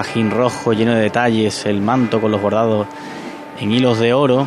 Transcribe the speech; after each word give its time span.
pajín 0.00 0.30
rojo 0.30 0.72
lleno 0.72 0.94
de 0.94 1.02
detalles, 1.02 1.66
el 1.66 1.82
manto 1.82 2.22
con 2.22 2.30
los 2.30 2.40
bordados 2.40 2.86
en 3.60 3.70
hilos 3.70 3.98
de 3.98 4.14
oro 4.14 4.46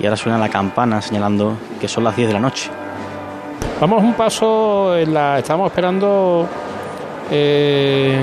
y 0.00 0.06
ahora 0.06 0.16
suena 0.16 0.38
la 0.38 0.48
campana 0.48 1.02
señalando 1.02 1.58
que 1.78 1.88
son 1.88 2.04
las 2.04 2.16
10 2.16 2.28
de 2.28 2.32
la 2.32 2.40
noche. 2.40 2.70
Vamos 3.78 4.02
un 4.02 4.14
paso, 4.14 4.96
en 4.96 5.12
la, 5.12 5.40
estamos 5.40 5.70
esperando 5.70 6.48
eh, 7.30 8.18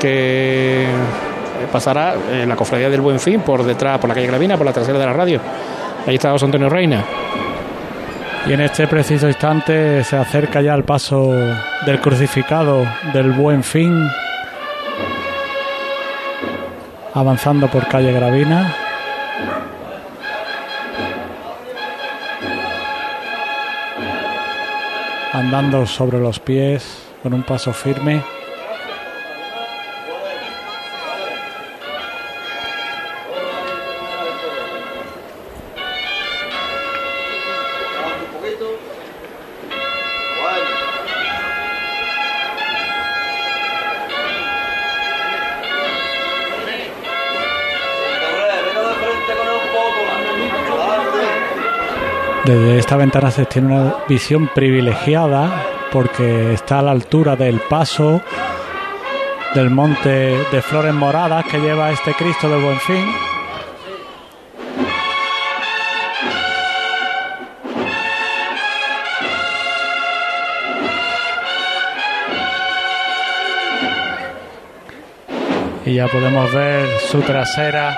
que 0.00 0.86
pasará 1.70 2.14
eh, 2.30 2.46
la 2.48 2.56
cofradía 2.56 2.88
del 2.88 3.02
Buen 3.02 3.20
Fin 3.20 3.42
por 3.42 3.62
detrás, 3.62 3.98
por 3.98 4.08
la 4.08 4.14
calle 4.14 4.28
Gravina, 4.28 4.56
por 4.56 4.64
la 4.64 4.72
trasera 4.72 4.98
de 4.98 5.04
la 5.04 5.12
radio. 5.12 5.40
Ahí 6.06 6.14
está 6.14 6.30
José 6.30 6.46
Antonio 6.46 6.70
Reina. 6.70 7.04
Y 8.46 8.54
en 8.54 8.62
este 8.62 8.86
preciso 8.86 9.28
instante 9.28 10.02
se 10.04 10.16
acerca 10.16 10.62
ya 10.62 10.72
el 10.72 10.84
paso 10.84 11.34
del 11.84 12.00
crucificado 12.00 12.86
del 13.12 13.32
Buen 13.32 13.62
Fin, 13.62 14.08
avanzando 17.14 17.68
por 17.68 17.86
calle 17.88 18.12
Gravina. 18.12 18.74
Andando 25.32 25.86
sobre 25.86 26.18
los 26.18 26.38
pies 26.40 27.06
con 27.22 27.34
un 27.34 27.42
paso 27.42 27.72
firme. 27.72 28.39
Desde 52.50 52.78
esta 52.78 52.96
ventana 52.96 53.30
se 53.30 53.46
tiene 53.46 53.68
una 53.68 53.94
visión 54.08 54.50
privilegiada 54.52 55.64
porque 55.92 56.52
está 56.52 56.80
a 56.80 56.82
la 56.82 56.90
altura 56.90 57.36
del 57.36 57.60
paso 57.60 58.20
del 59.54 59.70
monte 59.70 60.36
de 60.50 60.60
flores 60.60 60.92
moradas 60.92 61.46
que 61.46 61.60
lleva 61.60 61.92
este 61.92 62.12
Cristo 62.12 62.48
del 62.48 62.60
Buen 62.60 62.80
Fin. 62.80 63.06
Y 75.86 75.94
ya 75.94 76.08
podemos 76.08 76.52
ver 76.52 76.88
su 77.12 77.20
trasera 77.20 77.96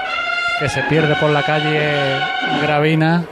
que 0.61 0.69
se 0.69 0.83
pierde 0.83 1.14
por 1.14 1.30
la 1.30 1.42
calle 1.42 2.19
Gravina. 2.61 3.25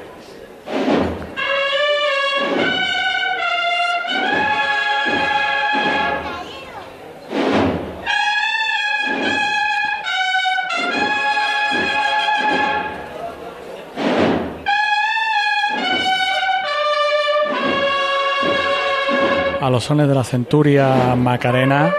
A 19.60 19.70
los 19.70 19.84
sones 19.84 20.08
de 20.08 20.14
la 20.14 20.24
centuria 20.24 21.14
Macarena. 21.14 21.92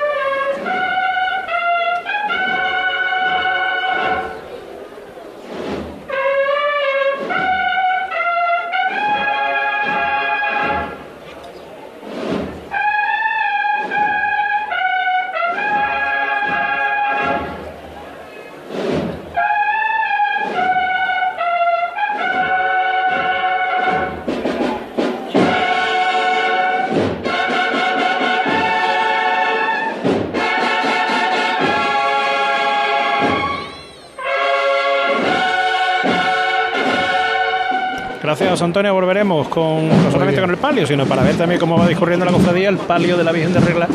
José 38.61 38.65
Antonio. 38.69 38.93
Volveremos 38.93 39.47
con, 39.47 39.87
no 39.89 40.11
solamente 40.11 40.39
con 40.39 40.49
el 40.51 40.57
palio, 40.57 40.85
sino 40.85 41.05
para 41.07 41.23
ver 41.23 41.35
también 41.35 41.59
cómo 41.59 41.77
va 41.79 41.87
discurriendo 41.87 42.25
la 42.25 42.31
cofradía. 42.31 42.69
El 42.69 42.77
palio 42.77 43.17
de 43.17 43.23
la 43.23 43.31
Virgen 43.31 43.53
de 43.53 43.59
Regla 43.59 43.87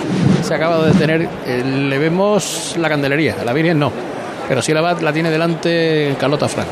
se 0.42 0.52
acaba 0.54 0.78
de 0.84 0.92
detener. 0.92 1.28
Eh, 1.46 1.62
le 1.64 1.98
vemos 1.98 2.74
la 2.78 2.88
candelería, 2.88 3.36
a 3.40 3.44
la 3.44 3.52
Virgen 3.52 3.78
no, 3.78 3.92
pero 4.48 4.60
sí 4.62 4.72
la, 4.74 4.80
va- 4.80 4.94
la 5.00 5.12
tiene 5.12 5.30
delante 5.30 6.16
Carlota 6.18 6.48
Franco. 6.48 6.70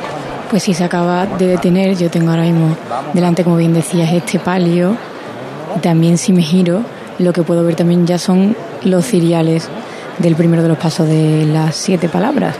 Pues 0.51 0.63
sí, 0.65 0.75
se 0.75 0.83
acaba 0.85 1.25
de 1.27 1.47
detener. 1.47 1.97
Yo 1.97 2.11
tengo 2.11 2.31
ahora 2.31 2.43
mismo 2.43 2.77
delante, 3.13 3.45
como 3.45 3.57
bien 3.57 3.73
decías, 3.73 4.13
este 4.13 4.39
palio. 4.41 4.97
También 5.81 6.19
si 6.19 6.33
me 6.33 6.43
giro, 6.43 6.81
lo 7.21 7.33
que 7.33 7.43
puedo 7.43 7.65
ver 7.65 7.77
también 7.77 8.07
ya 8.07 8.19
son 8.19 8.57
los 8.85 9.05
ciriales 9.07 9.69
del 10.19 10.35
primero 10.35 10.63
de 10.63 10.69
los 10.69 10.79
pasos 10.79 11.09
de 11.09 11.47
las 11.47 11.75
siete 11.77 12.09
palabras. 12.09 12.57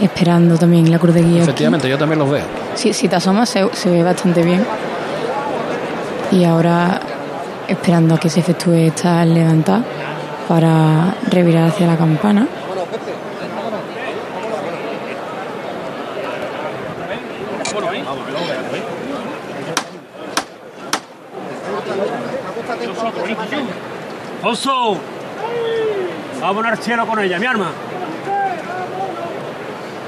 Esperando 0.00 0.58
también 0.58 0.90
la 0.90 0.98
cruz 0.98 1.14
de 1.14 1.20
guía. 1.22 1.30
aquí. 1.36 1.42
Efectivamente, 1.42 1.88
yo 1.88 1.96
también 1.98 2.18
los 2.18 2.30
veo. 2.30 2.44
Sí, 2.76 2.92
si 2.92 3.08
te 3.08 3.16
asomas 3.16 3.48
se, 3.48 3.90
ve 3.90 4.02
bastante 4.02 4.42
bien. 4.42 4.64
Y 6.30 6.44
ahora 6.44 7.00
esperando 7.66 8.14
a 8.14 8.20
que 8.20 8.28
se 8.28 8.40
efectúe 8.40 8.74
esta 8.74 9.24
levantada 9.24 9.82
para 10.46 11.14
revirar 11.30 11.68
hacia 11.68 11.86
la 11.86 11.96
campana. 11.96 12.46
Oso, 24.42 24.98
vamos 26.40 26.50
a 26.50 26.52
poner 26.52 26.76
cielo 26.76 27.06
con 27.06 27.18
ella, 27.20 27.38
mi 27.38 27.46
arma. 27.46 27.70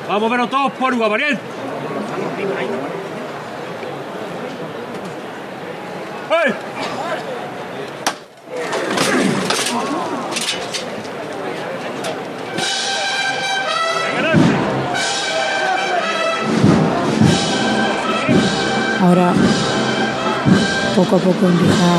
Vamos 0.07 0.23
a 0.23 0.31
verlo 0.31 0.49
todos 0.49 0.73
por 0.73 0.93
igual, 0.93 1.39
Ahora 19.09 19.33
poco 20.95 21.17
a 21.17 21.19
poco 21.19 21.47
empiezan 21.47 21.99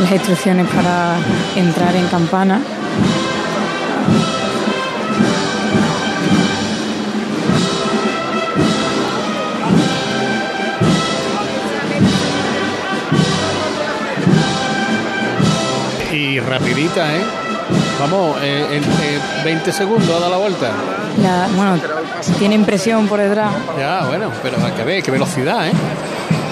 las 0.00 0.12
instrucciones 0.12 0.68
para 0.68 1.16
entrar 1.56 1.92
en 1.96 2.06
campana. 2.06 2.60
Y 16.12 16.38
rapidita, 16.38 17.16
¿eh? 17.16 17.24
Vamos, 17.98 18.36
eh, 18.40 18.68
en 18.70 18.84
eh, 18.84 19.20
20 19.42 19.72
segundos 19.72 20.08
ha 20.10 20.20
dado 20.20 20.30
la 20.30 20.36
vuelta. 20.36 20.70
La, 21.20 21.48
bueno, 21.56 21.80
tienen 22.38 22.64
presión 22.64 23.06
por 23.08 23.20
detrás. 23.20 23.52
Ya, 23.78 24.04
bueno, 24.06 24.30
pero 24.42 24.56
hay 24.64 24.72
que 24.72 24.84
ver, 24.84 25.02
qué 25.02 25.10
velocidad, 25.10 25.66
¿eh? 25.68 25.72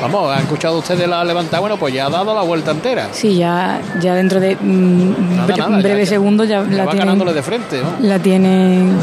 Vamos, 0.02 0.30
¿han 0.32 0.42
escuchado 0.42 0.78
ustedes 0.78 1.08
la 1.08 1.24
levantada? 1.24 1.60
Bueno, 1.60 1.76
pues 1.78 1.92
ya 1.94 2.06
ha 2.06 2.10
dado 2.10 2.34
la 2.34 2.42
vuelta 2.42 2.70
entera. 2.70 3.08
Sí, 3.12 3.36
ya, 3.36 3.80
ya 4.00 4.14
dentro 4.14 4.38
de 4.40 4.56
mm, 4.60 5.36
Nada, 5.36 5.46
bre- 5.48 5.56
nada, 5.58 5.80
ya- 5.82 5.96
ya- 5.98 6.06
segundos 6.06 6.48
ya, 6.48 6.62
Ya 6.64 6.76
la 6.76 6.84
va 6.84 6.92
tienen, 6.92 7.34
de 7.34 7.42
frente, 7.42 7.80
¿no? 7.82 8.06
la 8.06 8.18
tienen 8.18 8.96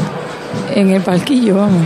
en 0.74 0.90
el 0.90 1.02
palquillo, 1.02 1.56
vamos. 1.56 1.82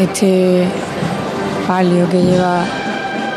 Este 0.00 0.64
palio 1.66 2.08
que 2.08 2.22
lleva 2.22 2.64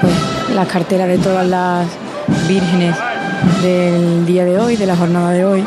pues 0.01 0.13
las 0.55 0.67
carteras 0.67 1.07
de 1.07 1.17
todas 1.17 1.45
las 1.47 1.87
vírgenes 2.47 2.95
del 3.61 4.25
día 4.25 4.45
de 4.45 4.57
hoy, 4.59 4.75
de 4.75 4.85
la 4.85 4.95
jornada 4.95 5.31
de 5.31 5.45
hoy. 5.45 5.65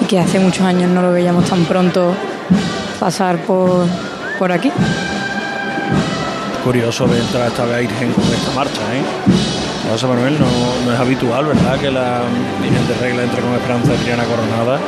Y 0.00 0.04
que 0.06 0.18
hace 0.18 0.40
muchos 0.40 0.64
años 0.64 0.90
no 0.90 1.02
lo 1.02 1.12
veíamos 1.12 1.44
tan 1.48 1.64
pronto 1.64 2.14
pasar 2.98 3.38
por, 3.38 3.86
por 4.38 4.50
aquí. 4.50 4.72
Curioso 6.64 7.06
de 7.06 7.20
entrar 7.20 7.48
esta 7.48 7.66
Virgen 7.66 8.12
con 8.12 8.24
esta 8.24 8.50
marcha, 8.54 8.80
¿eh? 8.94 9.02
José 9.90 10.06
Manuel, 10.06 10.38
no, 10.40 10.46
no 10.86 10.94
es 10.94 10.98
habitual, 10.98 11.44
¿verdad? 11.44 11.78
Que 11.78 11.90
la 11.90 12.22
Virgen 12.62 12.88
de 12.88 12.94
Regla 12.94 13.22
entre 13.22 13.42
con 13.42 13.52
Esperanza 13.54 13.92
Triana 14.02 14.24
coronada. 14.24 14.80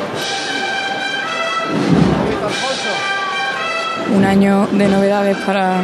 Un 4.16 4.24
año 4.24 4.66
de 4.72 4.88
novedades 4.88 5.36
para 5.44 5.82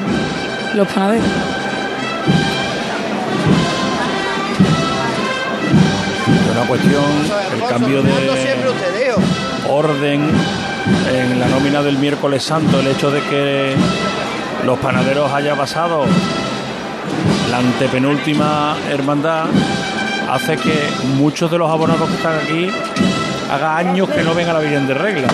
los 0.75 0.89
panaderos. 0.89 1.27
Una 6.51 6.67
cuestión, 6.67 7.05
el 7.55 7.69
cambio 7.69 8.03
de 8.03 9.15
orden 9.69 10.31
en 11.13 11.41
la 11.41 11.47
nómina 11.49 11.83
del 11.83 11.99
miércoles 11.99 12.43
santo, 12.43 12.81
el 12.81 12.87
hecho 12.87 13.11
de 13.11 13.21
que 13.21 13.75
los 14.65 14.79
panaderos 14.79 15.31
haya 15.31 15.55
pasado 15.55 16.05
la 17.51 17.59
antepenúltima 17.59 18.77
hermandad 18.91 19.45
hace 20.31 20.57
que 20.57 20.89
muchos 21.19 21.51
de 21.51 21.59
los 21.59 21.71
abonados 21.71 22.09
que 22.09 22.17
están 22.17 22.39
aquí 22.39 22.71
haga 23.53 23.77
años 23.77 24.09
que 24.09 24.23
no 24.23 24.35
ven 24.35 24.49
a 24.49 24.55
la 24.55 24.61
Virgen 24.61 24.87
de 24.87 24.95
Regla, 24.95 25.29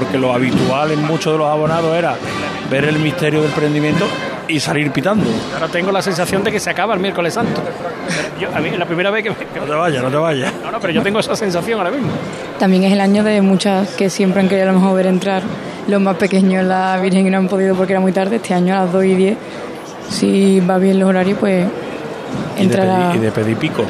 porque 0.00 0.18
lo 0.18 0.32
habitual 0.34 0.90
en 0.92 1.04
muchos 1.04 1.32
de 1.32 1.38
los 1.38 1.48
abonados 1.48 1.96
era 1.96 2.14
ver 2.70 2.84
el 2.86 2.98
misterio 2.98 3.42
del 3.42 3.52
prendimiento 3.52 4.06
y 4.48 4.58
salir 4.58 4.90
pitando. 4.90 5.24
Ahora 5.54 5.68
tengo 5.68 5.92
la 5.92 6.02
sensación 6.02 6.42
de 6.42 6.50
que 6.50 6.58
se 6.58 6.70
acaba 6.70 6.94
el 6.94 7.00
miércoles 7.00 7.34
santo. 7.34 7.60
Yo, 8.40 8.48
a 8.52 8.58
mí, 8.60 8.70
la 8.76 8.84
primera 8.86 9.10
vez 9.10 9.22
que... 9.22 9.30
No 9.30 9.64
te 9.66 9.72
vayas, 9.74 10.02
no 10.02 10.10
te 10.10 10.16
vayas. 10.16 10.52
No, 10.64 10.72
no, 10.72 10.80
pero 10.80 10.92
yo 10.92 11.02
tengo 11.02 11.20
esa 11.20 11.36
sensación 11.36 11.78
ahora 11.78 11.92
mismo. 11.92 12.08
También 12.58 12.82
es 12.84 12.92
el 12.92 13.00
año 13.00 13.22
de 13.22 13.40
muchas 13.42 13.90
que 13.90 14.10
siempre 14.10 14.40
han 14.40 14.48
querido 14.48 14.68
a 14.70 14.72
lo 14.72 14.80
mejor 14.80 14.96
ver 14.96 15.06
entrar 15.06 15.42
los 15.86 16.00
más 16.00 16.16
pequeños 16.16 16.64
la 16.64 16.98
Virgen 17.00 17.26
y 17.26 17.30
no 17.30 17.38
han 17.38 17.48
podido 17.48 17.76
porque 17.76 17.92
era 17.92 18.00
muy 18.00 18.12
tarde. 18.12 18.36
Este 18.36 18.52
año 18.54 18.74
a 18.76 18.84
las 18.84 18.92
2 18.92 19.04
y 19.04 19.14
10, 19.14 19.38
si 20.08 20.60
va 20.60 20.78
bien 20.78 20.98
los 20.98 21.08
horarios, 21.08 21.38
pues 21.38 21.66
Y 22.56 22.58
de, 22.58 22.62
entrará. 22.64 23.08
pedir, 23.10 23.16
y 23.22 23.24
de 23.26 23.30
pedir 23.32 23.56
pico. 23.56 23.84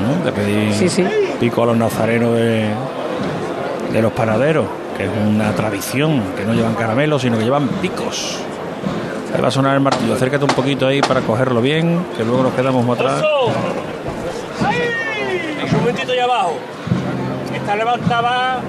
¿no? 0.00 0.24
De 0.24 0.32
pedir 0.32 0.72
Sí, 0.72 0.88
sí. 0.88 1.04
pico 1.38 1.62
a 1.62 1.66
los 1.66 1.76
nazarenos 1.76 2.34
de, 2.36 2.68
de 3.92 4.02
los 4.02 4.12
panaderos, 4.12 4.66
que 4.96 5.04
es 5.04 5.10
una 5.10 5.52
tradición, 5.52 6.22
que 6.36 6.44
no 6.44 6.54
llevan 6.54 6.74
caramelos, 6.74 7.22
sino 7.22 7.38
que 7.38 7.44
llevan 7.44 7.68
picos. 7.68 8.38
Ahí 9.34 9.40
va 9.40 9.48
a 9.48 9.50
sonar 9.50 9.74
el 9.74 9.80
martillo. 9.80 10.14
Acércate 10.14 10.44
un 10.44 10.54
poquito 10.54 10.86
ahí 10.86 11.00
para 11.00 11.20
cogerlo 11.22 11.60
bien, 11.62 12.04
que 12.16 12.24
luego 12.24 12.42
nos 12.42 12.52
quedamos 12.54 12.84
más 12.84 12.98
atrás. 12.98 13.22
Un 15.72 15.78
momentito 15.80 16.12
allá 16.12 16.24
abajo. 16.24 16.56
Está 17.54 17.76
levantada 17.76 18.60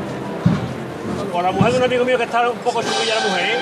con 1.32 1.44
la 1.44 1.52
mujer 1.52 1.72
de 1.74 1.78
un 1.80 1.84
amigo 1.84 2.06
mío 2.06 2.18
que 2.18 2.24
está 2.24 2.50
un 2.50 2.58
poco 2.60 2.82
chiquilla 2.82 3.16
la 3.16 3.22
mujer, 3.28 3.46
¿eh? 3.46 3.58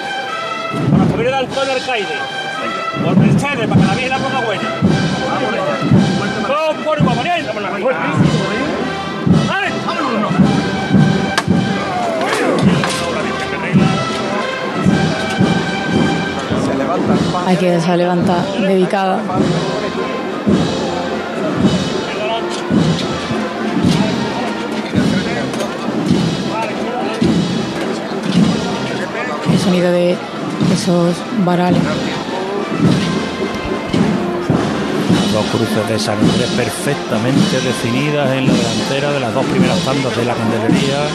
Con 0.90 1.00
la 1.00 1.06
familia 1.06 1.32
de 1.32 1.38
Antonio 1.38 1.74
Alcaide. 1.74 2.18
Por 3.04 3.18
Mercedes, 3.18 3.68
para 3.68 3.82
que 3.82 3.88
la 3.88 3.94
vieja 3.96 4.18
la 4.18 4.24
ponga 4.24 4.42
buena. 4.46 4.70
Vamos 6.48 6.76
por 6.84 7.00
igual, 7.00 7.16
Manuel. 7.16 7.46
Hay 17.46 17.58
que 17.58 17.76
esa 17.76 17.98
levanta 17.98 18.44
dedicada. 18.60 19.20
El 29.52 29.60
sonido 29.60 29.92
de 29.92 30.18
esos 30.74 31.16
varales. 31.46 31.82
Dos 35.34 35.46
cruces 35.46 35.88
de 35.88 36.00
San 36.00 36.18
Andrés 36.18 36.50
perfectamente 36.56 37.62
definidas 37.62 38.32
en 38.32 38.48
la 38.48 38.54
delantera 38.54 39.12
de 39.12 39.20
las 39.20 39.34
dos 39.34 39.46
primeras 39.46 39.80
tandas 39.80 40.16
de 40.16 40.26
la 40.26 40.34
candelería. 40.34 41.08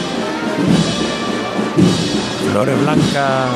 Flores 2.51 2.79
blancas 2.81 3.49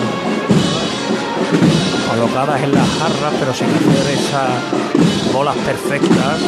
colocadas 2.11 2.61
en 2.61 2.73
las 2.73 2.87
jarras, 2.99 3.33
pero 3.39 3.53
sin 3.53 3.67
hacer 3.67 4.13
esas 4.13 5.33
bolas 5.33 5.55
perfectas. 5.57 6.39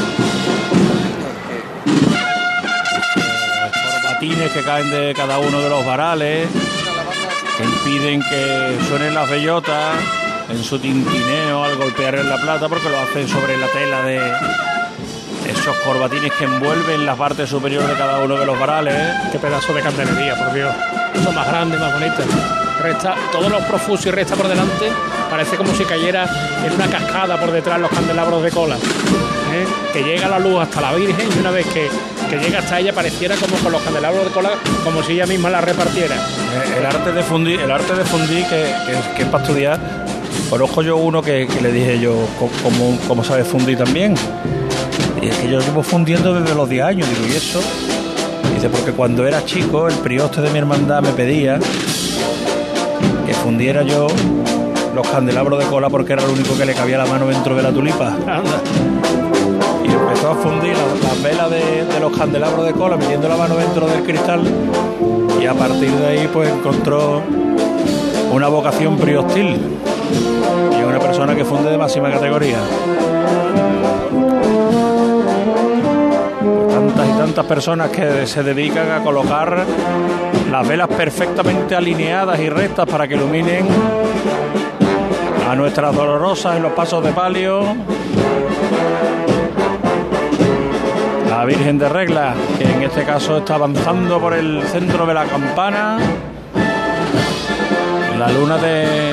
Corbatines 3.71 4.51
que 4.51 4.61
caen 4.61 4.91
de 4.91 5.13
cada 5.15 5.39
uno 5.39 5.61
de 5.61 5.69
los 5.69 5.85
varales, 5.85 6.49
que 7.57 7.63
impiden 7.63 8.21
que 8.21 8.77
suenen 8.89 9.13
las 9.13 9.29
bellotas 9.29 9.95
en 10.49 10.63
su 10.63 10.79
tintineo 10.79 11.63
al 11.63 11.77
golpear 11.77 12.15
en 12.15 12.29
la 12.29 12.37
plata, 12.37 12.67
porque 12.67 12.89
lo 12.89 12.99
hacen 12.99 13.27
sobre 13.27 13.57
la 13.57 13.67
tela 13.67 14.01
de 14.03 14.19
esos 15.49 15.75
corbatines 15.77 16.31
que 16.33 16.43
envuelven 16.43 17.05
la 17.05 17.15
parte 17.15 17.47
superior 17.47 17.87
de 17.87 17.93
cada 17.93 18.19
uno 18.19 18.35
de 18.35 18.45
los 18.45 18.59
varales. 18.59 18.95
Qué 19.31 19.39
pedazo 19.39 19.73
de 19.73 19.81
candelería, 19.81 20.35
por 20.35 20.53
Dios. 20.53 20.73
Esto 21.13 21.31
más 21.31 21.47
grande, 21.47 21.77
más 21.77 21.93
bonito. 21.93 22.23
Resta, 22.83 23.15
todos 23.31 23.49
los 23.49 23.63
profusos 23.63 24.05
y 24.07 24.11
resta 24.11 24.35
por 24.35 24.47
delante. 24.47 24.91
Parece 25.29 25.55
como 25.55 25.73
si 25.73 25.85
cayera 25.85 26.27
en 26.65 26.73
una 26.73 26.87
cascada 26.87 27.39
por 27.39 27.51
detrás 27.51 27.79
los 27.79 27.89
candelabros 27.89 28.43
de 28.43 28.51
cola. 28.51 28.75
¿eh? 28.75 29.65
Que 29.93 30.03
llega 30.03 30.27
la 30.27 30.37
luz 30.39 30.59
hasta 30.61 30.81
la 30.81 30.93
Virgen 30.93 31.27
y 31.33 31.39
una 31.39 31.51
vez 31.51 31.65
que, 31.67 31.87
que 32.29 32.37
llega 32.37 32.59
hasta 32.59 32.79
ella 32.79 32.91
pareciera 32.93 33.35
como 33.37 33.55
con 33.57 33.71
los 33.71 33.81
candelabros 33.81 34.25
de 34.25 34.31
cola, 34.31 34.51
como 34.83 35.01
si 35.01 35.13
ella 35.13 35.25
misma 35.25 35.49
la 35.49 35.61
repartiera. 35.61 36.15
Eh, 36.15 36.79
El 36.79 36.85
arte 36.85 37.11
de 37.13 37.23
fundir, 37.23 37.59
el 37.61 37.71
arte 37.71 37.93
de 37.95 38.03
fundir 38.03 38.43
que, 38.47 38.73
que- 39.15 39.21
es 39.23 39.29
para 39.29 39.43
estudiar. 39.43 39.79
Conozco 40.49 40.81
yo 40.81 40.97
uno 40.97 41.21
que, 41.21 41.47
le 41.61 41.71
dije 41.71 41.99
yo 41.99 42.13
cómo, 42.61 42.99
cómo 43.07 43.23
sabe 43.23 43.43
fundir 43.45 43.77
también. 43.77 44.15
Y 45.21 45.27
es 45.29 45.37
que 45.37 45.49
yo 45.49 45.61
llevo 45.61 45.81
fundiendo 45.83 46.33
desde 46.39 46.53
los 46.53 46.67
10 46.67 46.83
años, 46.83 47.07
digo, 47.09 47.21
¿y 47.31 47.35
eso? 47.37 47.61
Dice, 48.53 48.69
porque 48.69 48.91
cuando 48.91 49.25
era 49.25 49.43
chico, 49.45 49.87
el 49.87 49.95
prioste 49.95 50.41
de 50.41 50.49
mi 50.49 50.59
hermandad 50.59 51.01
me 51.01 51.11
pedía 51.11 51.59
fundiera 53.43 53.83
yo 53.83 54.07
los 54.95 55.05
candelabros 55.09 55.59
de 55.59 55.65
cola 55.65 55.89
porque 55.89 56.13
era 56.13 56.21
lo 56.25 56.31
único 56.31 56.57
que 56.57 56.65
le 56.65 56.73
cabía 56.73 56.97
la 56.97 57.05
mano 57.05 57.27
dentro 57.27 57.53
de 57.55 57.61
la 57.61 57.73
tulipa. 57.73 58.07
Anda. 58.07 58.61
Y 59.83 59.91
empezó 59.91 60.31
a 60.31 60.35
fundir 60.35 60.73
las, 60.77 61.03
las 61.03 61.21
velas 61.21 61.51
de, 61.51 61.85
de 61.85 61.99
los 61.99 62.17
candelabros 62.17 62.65
de 62.65 62.71
cola, 62.71 62.95
metiendo 62.95 63.27
la 63.27 63.35
mano 63.35 63.55
dentro 63.55 63.85
del 63.85 64.01
cristal. 64.03 64.41
Y 65.41 65.45
a 65.45 65.53
partir 65.53 65.91
de 65.91 66.07
ahí, 66.07 66.29
pues 66.31 66.49
encontró 66.49 67.21
una 68.31 68.47
vocación 68.47 68.95
priostil. 68.95 69.57
Y 70.71 70.79
es 70.79 70.85
una 70.85 70.99
persona 70.99 71.35
que 71.35 71.43
funde 71.43 71.69
de 71.69 71.77
máxima 71.77 72.09
categoría. 72.09 72.59
Tantas 76.69 77.09
y 77.09 77.11
tantas 77.17 77.45
personas 77.45 77.89
que 77.89 78.25
se 78.25 78.41
dedican 78.41 78.89
a 78.89 79.03
colocar 79.03 79.65
las 80.53 80.67
velas 80.67 80.87
perfectamente 80.87 81.75
alineadas 81.75 82.39
y 82.39 82.47
rectas 82.47 82.85
para 82.87 83.07
que 83.07 83.15
iluminen 83.15 83.65
a 85.49 85.55
nuestras 85.55 85.95
dolorosas 85.95 86.57
en 86.57 86.61
los 86.61 86.73
pasos 86.73 87.03
de 87.03 87.11
palio. 87.11 87.75
La 91.27 91.43
Virgen 91.45 91.79
de 91.79 91.89
Regla, 91.89 92.35
que 92.59 92.65
en 92.65 92.83
este 92.83 93.03
caso 93.03 93.39
está 93.39 93.55
avanzando 93.55 94.19
por 94.19 94.35
el 94.35 94.61
centro 94.67 95.07
de 95.07 95.15
la 95.15 95.25
campana. 95.25 95.97
La 98.19 98.29
luna 98.29 98.57
de 98.59 99.11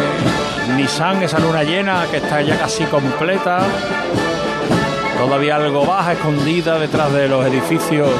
Nissan, 0.77 1.23
esa 1.23 1.39
luna 1.39 1.63
llena 1.63 2.05
que 2.11 2.19
está 2.19 2.43
ya 2.43 2.59
casi 2.59 2.85
completa. 2.85 3.61
Todavía 5.17 5.57
algo 5.57 5.87
baja, 5.87 6.13
escondida 6.13 6.79
detrás 6.79 7.11
de 7.15 7.29
los 7.29 7.47
edificios 7.47 8.11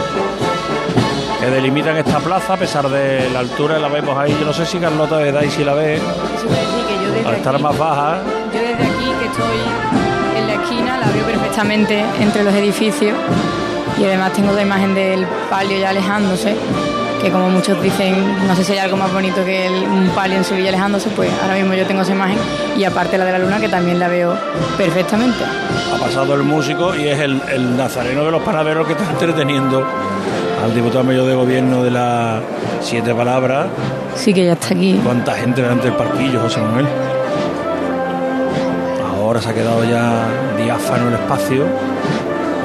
que 1.41 1.47
delimitan 1.51 1.97
esta 1.97 2.19
plaza, 2.19 2.55
a 2.55 2.57
pesar 2.57 2.89
de 2.89 3.31
la 3.31 3.39
altura, 3.41 3.79
la 3.79 3.89
vemos 3.89 4.17
ahí. 4.19 4.37
Yo 4.39 4.45
no 4.47 4.53
sé 4.53 4.67
si 4.67 4.79
Carlota 4.79 5.17
de 5.19 5.33
Dai 5.33 5.51
si 5.51 5.65
la 5.65 5.75
ve, 5.75 5.97
Eso 5.97 6.05
iba 6.47 6.57
a 6.57 6.61
decir 6.61 6.85
que 6.87 6.95
yo 7.05 7.13
desde 7.13 7.29
al 7.29 7.35
estar 7.37 7.55
aquí- 7.55 7.63
más 7.65 7.79
baja. 7.79 8.19
Yo 8.53 8.61
desde 8.61 8.75
aquí, 8.75 9.05
que 9.19 9.27
estoy 9.27 10.39
en 10.39 10.47
la 10.47 10.55
esquina, 10.55 10.99
la 10.99 11.07
veo 11.11 11.25
perfectamente 11.25 12.05
entre 12.21 12.43
los 12.45 12.55
edificios 12.55 13.15
y 13.99 14.05
además 14.05 14.33
tengo 14.33 14.53
la 14.53 14.63
imagen 14.63 14.95
del 14.95 15.27
palio 15.49 15.79
ya 15.79 15.91
alejándose, 15.91 16.55
que 17.23 17.31
como 17.31 17.49
muchos 17.51 17.81
dicen, 17.83 18.15
no 18.47 18.55
sé 18.57 18.65
si 18.65 18.73
hay 18.73 18.79
algo 18.79 18.97
más 18.97 19.13
bonito 19.13 19.45
que 19.45 19.67
el- 19.67 19.85
un 19.85 20.09
palio 20.15 20.37
en 20.39 20.45
Sevilla 20.45 20.69
alejándose, 20.71 21.09
pues 21.11 21.31
ahora 21.43 21.55
mismo 21.55 21.73
yo 21.75 21.87
tengo 21.87 22.03
esa 22.03 22.13
imagen 22.13 22.39
y 22.77 22.85
aparte 22.85 23.17
la 23.19 23.25
de 23.25 23.33
la 23.33 23.39
luna 23.39 23.61
que 23.61 23.69
también 23.69 23.99
la 23.99 24.09
veo 24.09 24.37
perfectamente. 24.77 25.43
ha 25.95 25.99
pasado 25.99 26.35
el 26.35 26.43
músico 26.43 26.95
y 26.95 27.09
es 27.09 27.19
el, 27.21 27.41
el 27.53 27.77
nazareno 27.77 28.25
de 28.25 28.31
los 28.31 28.43
panaderos 28.43 28.87
que 28.87 28.93
está 28.95 29.11
entreteniendo 29.11 29.85
al 30.63 30.75
diputado 30.75 31.05
mayor 31.05 31.27
de 31.27 31.35
gobierno 31.35 31.83
de 31.83 31.91
las 31.91 32.43
siete 32.81 33.15
palabras. 33.15 33.67
Sí 34.15 34.35
que 34.35 34.45
ya 34.45 34.53
está 34.53 34.75
aquí. 34.75 35.01
¿Cuánta 35.03 35.35
gente 35.35 35.63
delante 35.63 35.87
del 35.87 35.97
parquillo, 35.97 36.41
José 36.41 36.61
Manuel? 36.61 36.87
Ahora 39.17 39.41
se 39.41 39.49
ha 39.51 39.55
quedado 39.55 39.85
ya 39.85 40.27
diáfano 40.63 41.09
el 41.09 41.15
espacio. 41.15 41.65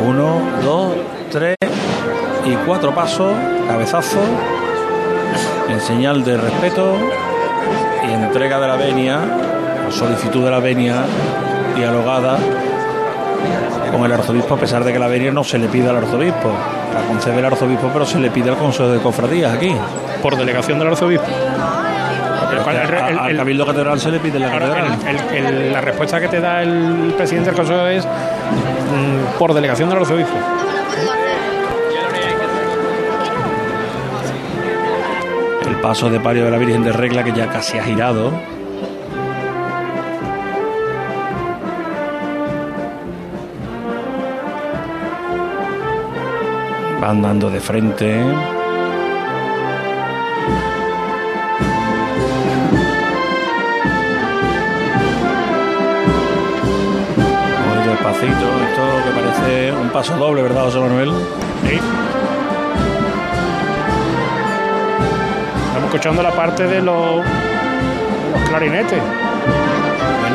Uno, 0.05 0.41
dos, 0.63 0.93
tres. 1.31 1.55
y 2.45 2.53
cuatro 2.67 2.93
pasos, 2.93 3.33
cabezazo, 3.67 4.19
en 5.69 5.81
señal 5.81 6.23
de 6.23 6.37
respeto 6.37 6.95
y 8.07 8.13
entrega 8.13 8.59
de 8.59 8.67
la 8.67 8.75
venia, 8.75 9.19
solicitud 9.89 10.43
de 10.43 10.51
la 10.51 10.59
venia 10.59 11.05
dialogada 11.75 12.37
con 13.91 14.05
el 14.05 14.11
arzobispo, 14.11 14.55
a 14.55 14.57
pesar 14.57 14.83
de 14.83 14.91
que 14.91 14.99
la 14.99 15.07
venia 15.07 15.31
no 15.31 15.43
se 15.43 15.57
le 15.57 15.67
pide 15.67 15.89
al 15.89 15.97
arzobispo. 15.97 16.51
La 16.93 17.01
concede 17.07 17.39
el 17.39 17.45
arzobispo, 17.45 17.89
pero 17.91 18.05
se 18.05 18.19
le 18.19 18.29
pide 18.29 18.49
al 18.49 18.57
Consejo 18.57 18.89
de 18.89 18.99
Cofradías 18.99 19.53
aquí. 19.53 19.75
Por 20.21 20.35
delegación 20.35 20.79
del 20.79 20.89
arzobispo. 20.89 21.25
al 23.19 23.37
Cabildo 23.37 23.65
Catedral 23.65 23.99
se 23.99 24.11
le 24.11 24.19
pide 24.19 24.39
la 24.39 24.49
catedral. 24.49 25.71
la 25.71 25.81
respuesta 25.81 26.19
que 26.19 26.27
te 26.27 26.39
da 26.39 26.61
el 26.61 27.13
presidente 27.17 27.51
del 27.51 27.57
Consejo 27.57 27.87
es 27.87 28.05
mm, 28.05 29.37
por 29.37 29.53
delegación 29.53 29.89
del 29.89 29.99
arzobispo. 29.99 30.35
El 35.67 35.75
paso 35.77 36.09
de 36.09 36.19
palio 36.19 36.45
de 36.45 36.51
la 36.51 36.57
Virgen 36.57 36.83
de 36.83 36.91
Regla 36.91 37.23
que 37.23 37.31
ya 37.31 37.47
casi 37.47 37.77
ha 37.77 37.83
girado. 37.83 38.31
Andando 47.05 47.49
de 47.51 47.59
frente. 47.59 48.15
Muy 57.63 57.87
despacito, 57.87 58.47
esto 58.65 58.83
que 59.03 59.11
parece 59.11 59.73
un 59.73 59.89
paso 59.89 60.17
doble, 60.17 60.41
¿verdad, 60.41 60.63
José 60.63 60.79
Manuel? 60.79 61.11
Sí. 61.67 61.79
Estamos 65.67 65.85
escuchando 65.85 66.23
la 66.23 66.31
parte 66.31 66.65
de 66.65 66.81
los, 66.81 67.23
de 67.23 68.31
los 68.31 68.49
clarinetes 68.49 69.01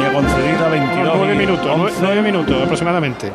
concedida 0.08 0.68
22 0.68 1.14
9 1.16 1.34
minutos, 1.34 1.92
9, 2.00 2.22
minutos 2.22 2.62
aproximadamente 2.62 3.30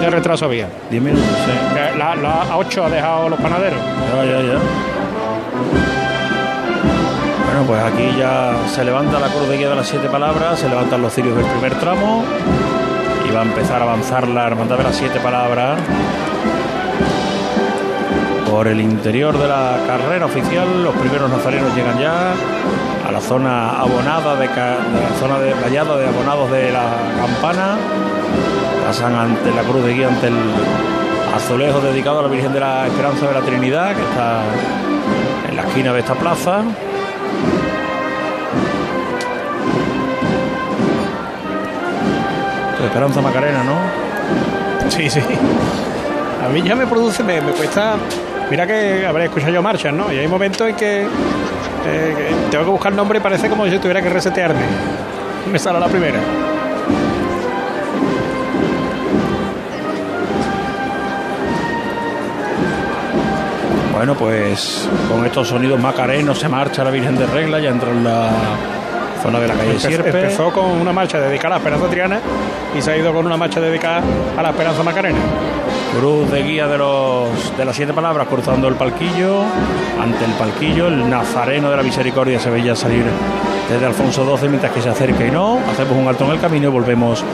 de 0.00 0.10
retraso 0.10 0.44
había. 0.46 0.68
10 0.90 1.02
minutos, 1.02 1.26
sí. 1.44 1.98
La, 1.98 2.14
la, 2.14 2.42
a 2.42 2.56
8 2.56 2.84
ha 2.84 2.90
dejado 2.90 3.28
los 3.28 3.40
panaderos. 3.40 3.78
Ya, 4.14 4.24
ya, 4.24 4.40
ya. 4.40 4.58
Bueno, 7.46 7.64
pues 7.66 7.82
aquí 7.82 8.18
ya 8.18 8.52
se 8.68 8.84
levanta 8.84 9.18
la 9.18 9.28
cruz 9.28 9.48
de 9.48 9.56
guía 9.56 9.68
de 9.70 9.76
las 9.76 9.88
siete 9.88 10.08
palabras, 10.08 10.58
se 10.58 10.68
levantan 10.68 11.02
los 11.02 11.12
cirios 11.12 11.36
del 11.36 11.46
primer 11.46 11.74
tramo 11.78 12.24
y 13.28 13.32
va 13.32 13.40
a 13.40 13.44
empezar 13.44 13.80
a 13.80 13.84
avanzar 13.84 14.28
la 14.28 14.46
hermandad 14.46 14.78
de 14.78 14.84
las 14.84 14.96
siete 14.96 15.18
palabras 15.20 15.80
por 18.50 18.66
el 18.68 18.80
interior 18.80 19.36
de 19.38 19.48
la 19.48 19.78
carrera 19.86 20.26
oficial. 20.26 20.84
Los 20.84 20.94
primeros 20.96 21.30
nazarenos 21.30 21.74
llegan 21.74 21.98
ya 21.98 22.34
a 23.06 23.12
la 23.12 23.20
zona 23.20 23.70
abonada 23.80 24.36
de, 24.36 24.46
la 24.46 25.18
zona 25.18 25.38
de 25.38 25.54
vallado 25.54 25.98
de 25.98 26.06
abonados 26.06 26.50
de 26.50 26.70
la 26.70 26.86
campana. 27.18 27.76
Pasan 28.86 29.14
ante 29.14 29.50
la 29.52 29.62
cruz 29.62 29.84
de 29.84 29.94
guía, 29.94 30.08
ante 30.08 30.28
el 30.28 30.38
azulejo 31.34 31.80
dedicado 31.80 32.20
a 32.20 32.22
la 32.22 32.28
Virgen 32.28 32.52
de 32.52 32.60
la 32.60 32.86
Esperanza 32.86 33.26
de 33.26 33.34
la 33.34 33.40
Trinidad, 33.40 33.94
que 33.94 34.02
está 34.02 34.42
en 35.48 35.56
la 35.56 35.62
esquina 35.62 35.92
de 35.92 36.00
esta 36.00 36.14
plaza. 36.14 36.62
Esperanza 42.84 43.20
Macarena, 43.20 43.62
¿no? 43.62 44.90
Sí, 44.90 45.08
sí. 45.08 45.20
A 46.44 46.48
mí 46.48 46.62
ya 46.62 46.74
me 46.74 46.86
produce, 46.86 47.22
me, 47.22 47.40
me 47.40 47.52
cuesta 47.52 47.96
Mira 48.50 48.66
que 48.66 49.06
habré 49.06 49.26
escuchado 49.26 49.52
yo 49.52 49.62
marchas, 49.62 49.94
¿no? 49.94 50.12
Y 50.12 50.18
hay 50.18 50.26
momentos 50.26 50.68
en 50.68 50.74
que, 50.74 51.06
eh, 51.86 52.34
tengo 52.50 52.64
que 52.64 52.70
buscar 52.70 52.92
nombre 52.92 53.18
y 53.18 53.22
parece 53.22 53.48
como 53.48 53.66
si 53.66 53.78
tuviera 53.78 54.02
que 54.02 54.08
resetearme. 54.08 54.62
Me 55.50 55.58
sale 55.58 55.80
la 55.80 55.88
primera. 55.88 56.18
Bueno, 64.00 64.14
pues 64.14 64.88
con 65.10 65.26
estos 65.26 65.48
sonidos 65.48 65.78
macarenos 65.78 66.38
se 66.38 66.48
marcha 66.48 66.82
la 66.82 66.90
Virgen 66.90 67.16
de 67.16 67.26
Regla, 67.26 67.60
ya 67.60 67.68
entra 67.68 67.90
en 67.90 68.02
la 68.02 68.30
zona 69.22 69.38
de 69.38 69.48
la 69.48 69.54
calle 69.54 69.78
Sierpe. 69.78 70.08
Empezó 70.08 70.50
con 70.52 70.70
una 70.70 70.90
marcha 70.90 71.20
dedicada 71.20 71.56
a 71.56 71.58
la 71.58 71.64
Esperanza 71.64 71.86
Triana 71.88 72.18
y 72.76 72.80
se 72.80 72.92
ha 72.92 72.96
ido 72.96 73.12
con 73.12 73.26
una 73.26 73.36
marcha 73.36 73.60
dedicada 73.60 74.02
a 74.38 74.42
la 74.42 74.50
Esperanza 74.50 74.82
Macarena. 74.82 75.18
Cruz 75.98 76.30
de 76.30 76.42
guía 76.42 76.68
de, 76.68 76.78
los, 76.78 77.56
de 77.56 77.64
las 77.64 77.74
siete 77.74 77.92
palabras 77.92 78.28
cruzando 78.28 78.68
el 78.68 78.76
palquillo. 78.76 79.42
Ante 80.00 80.24
el 80.24 80.32
palquillo, 80.32 80.86
el 80.86 81.08
nazareno 81.10 81.70
de 81.70 81.76
la 81.76 81.82
misericordia 81.82 82.38
se 82.38 82.48
veía 82.48 82.76
salir 82.76 83.04
desde 83.68 83.86
Alfonso 83.86 84.24
XII 84.36 84.48
mientras 84.48 84.72
que 84.72 84.82
se 84.82 84.88
acerca 84.88 85.26
y 85.26 85.30
no. 85.30 85.58
Hacemos 85.58 85.96
un 85.96 86.06
alto 86.06 86.24
en 86.24 86.30
el 86.32 86.40
camino 86.40 86.68
y 86.68 86.70
volvemos 86.70 87.24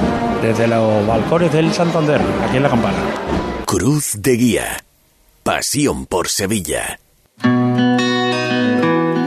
desde 0.42 0.66
los 0.66 1.06
balcones 1.06 1.52
del 1.52 1.72
Santander, 1.72 2.20
aquí 2.46 2.56
en 2.56 2.62
la 2.62 2.70
campana. 2.70 2.98
Cruz 3.66 4.14
de 4.18 4.36
guía. 4.36 4.84
Pasión 5.42 6.06
por 6.06 6.28
Sevilla. 6.28 6.98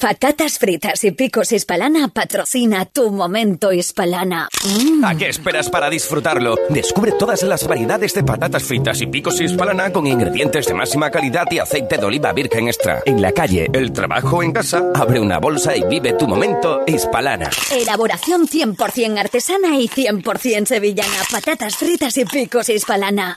Patatas 0.00 0.60
fritas 0.60 1.02
y 1.02 1.10
picos 1.10 1.50
Hispalana 1.50 2.06
patrocina 2.06 2.84
tu 2.84 3.10
momento 3.10 3.72
Hispalana. 3.72 4.48
Mm. 4.64 5.04
¿A 5.04 5.16
qué 5.16 5.28
esperas 5.28 5.68
para 5.68 5.90
disfrutarlo? 5.90 6.54
Descubre 6.68 7.10
todas 7.18 7.42
las 7.42 7.66
variedades 7.66 8.14
de 8.14 8.22
patatas 8.22 8.62
fritas 8.62 9.00
y 9.00 9.08
picos 9.08 9.40
Hispalana 9.40 9.92
con 9.92 10.06
ingredientes 10.06 10.66
de 10.66 10.74
máxima 10.74 11.10
calidad 11.10 11.46
y 11.50 11.58
aceite 11.58 11.98
de 11.98 12.06
oliva 12.06 12.32
virgen 12.32 12.68
extra. 12.68 13.02
En 13.06 13.20
la 13.20 13.32
calle, 13.32 13.66
el 13.72 13.92
trabajo 13.92 14.40
en 14.40 14.52
casa, 14.52 14.84
abre 14.94 15.18
una 15.18 15.40
bolsa 15.40 15.76
y 15.76 15.82
vive 15.82 16.12
tu 16.12 16.28
momento 16.28 16.82
Hispalana. 16.86 17.50
Elaboración 17.72 18.46
100% 18.46 19.18
artesana 19.18 19.80
y 19.80 19.88
100% 19.88 20.64
sevillana. 20.64 21.24
Patatas 21.28 21.74
fritas 21.74 22.16
y 22.18 22.24
picos 22.24 22.68
Hispalana. 22.68 23.36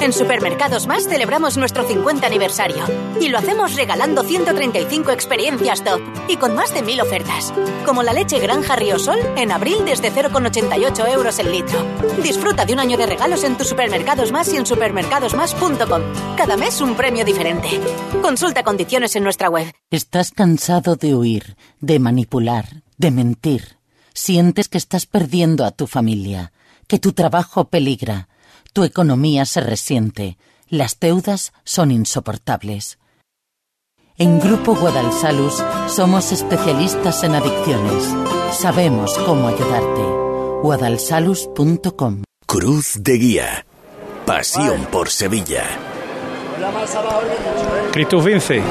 En 0.00 0.14
Supermercados 0.14 0.86
Más 0.86 1.06
celebramos 1.06 1.58
nuestro 1.58 1.86
50 1.86 2.26
aniversario 2.26 2.84
y 3.20 3.28
lo 3.28 3.36
hacemos 3.36 3.74
regalando 3.74 4.22
135 4.22 5.10
experiencias 5.10 5.84
top 5.84 6.00
y 6.26 6.38
con 6.38 6.54
más 6.54 6.72
de 6.72 6.80
1000 6.80 7.02
ofertas, 7.02 7.52
como 7.84 8.02
la 8.02 8.14
leche 8.14 8.38
Granja 8.38 8.76
Ríosol 8.76 9.18
en 9.36 9.52
abril 9.52 9.84
desde 9.84 10.10
0,88 10.10 11.06
euros 11.12 11.38
el 11.38 11.52
litro. 11.52 11.84
Disfruta 12.22 12.64
de 12.64 12.72
un 12.72 12.80
año 12.80 12.96
de 12.96 13.04
regalos 13.04 13.44
en 13.44 13.58
tus 13.58 13.68
Supermercados 13.68 14.32
Más 14.32 14.50
y 14.54 14.56
en 14.56 14.64
supermercadosmás.com. 14.64 16.02
Cada 16.34 16.56
mes 16.56 16.80
un 16.80 16.94
premio 16.94 17.26
diferente. 17.26 17.68
Consulta 18.22 18.62
condiciones 18.62 19.14
en 19.16 19.24
nuestra 19.24 19.50
web. 19.50 19.70
¿Estás 19.90 20.30
cansado 20.30 20.96
de 20.96 21.14
huir, 21.14 21.56
de 21.80 21.98
manipular, 21.98 22.84
de 22.96 23.10
mentir? 23.10 23.76
¿Sientes 24.14 24.70
que 24.70 24.78
estás 24.78 25.04
perdiendo 25.04 25.66
a 25.66 25.72
tu 25.72 25.86
familia, 25.86 26.52
que 26.86 26.98
tu 26.98 27.12
trabajo 27.12 27.66
peligra? 27.66 28.29
Tu 28.72 28.84
economía 28.84 29.44
se 29.44 29.60
resiente. 29.60 30.38
Las 30.68 30.98
deudas 31.00 31.52
son 31.64 31.90
insoportables. 31.90 32.98
En 34.16 34.38
Grupo 34.38 34.76
Guadalsalus 34.76 35.62
somos 35.88 36.30
especialistas 36.30 37.24
en 37.24 37.34
adicciones. 37.34 38.04
Sabemos 38.52 39.16
cómo 39.26 39.48
ayudarte. 39.48 40.02
guadalsalus.com 40.62 42.22
Cruz 42.46 42.94
de 43.00 43.12
Guía. 43.14 43.66
Pasión 44.26 44.84
por 44.92 45.08
Sevilla. 45.08 45.89
Christus 47.92 48.24
Vince, 48.24 48.62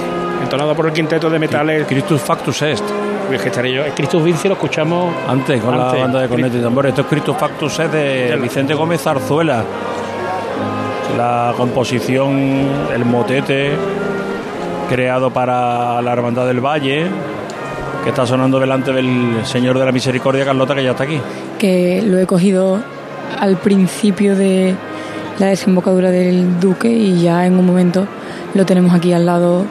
entonado 0.43 0.75
por 0.75 0.88
el 0.88 0.93
quinteto 0.93 1.29
de 1.29 1.39
metales. 1.39 1.86
Christus 1.88 2.22
Factus 2.22 2.62
Est. 2.62 2.84
El 3.31 3.93
Christus 3.93 4.24
Vince 4.24 4.48
lo 4.48 4.55
escuchamos 4.55 5.13
antes 5.27 5.62
con 5.62 5.75
antes. 5.75 5.93
la 5.93 6.00
banda 6.00 6.22
de 6.22 6.27
cornetas 6.27 6.60
y 6.60 6.63
tambores. 6.63 6.89
Esto 6.89 7.01
es 7.01 7.08
Christus 7.08 7.38
Factus 7.38 7.79
Est 7.79 7.91
de 7.91 8.35
Vicente 8.42 8.74
Gómez 8.74 9.01
Zarzuela. 9.01 9.64
La 11.18 11.53
composición, 11.57 12.68
el 12.94 13.05
motete 13.05 13.72
creado 14.90 15.29
para 15.31 16.01
la 16.01 16.14
Hermandad 16.14 16.48
del 16.48 16.59
Valle, 16.66 17.07
que 18.03 18.09
está 18.09 18.25
sonando 18.25 18.59
delante 18.59 18.92
del 18.94 19.42
Señor 19.44 19.77
de 19.77 19.85
la 19.85 19.92
Misericordia, 19.92 20.46
Carlota, 20.46 20.74
que 20.74 20.83
ya 20.83 20.92
está 20.92 21.03
aquí. 21.03 21.20
que 21.59 22.01
lo 22.03 22.18
he 22.18 22.25
cogido 22.25 22.79
al 23.40 23.57
principio 23.57 24.35
de 24.35 24.75
la 25.40 25.48
desembocadura 25.48 26.12
del 26.12 26.60
Duque 26.60 26.90
y 26.90 27.22
ya 27.22 27.46
en 27.46 27.58
un 27.58 27.66
momento 27.66 28.06
lo 28.54 28.66
tenemos 28.66 28.94
aquí 28.94 29.14
al 29.14 29.25
lado 29.25 29.66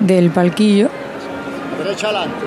del 0.00 0.30
palquillo. 0.30 0.88
Derecha 1.78 2.08
adelante. 2.08 2.46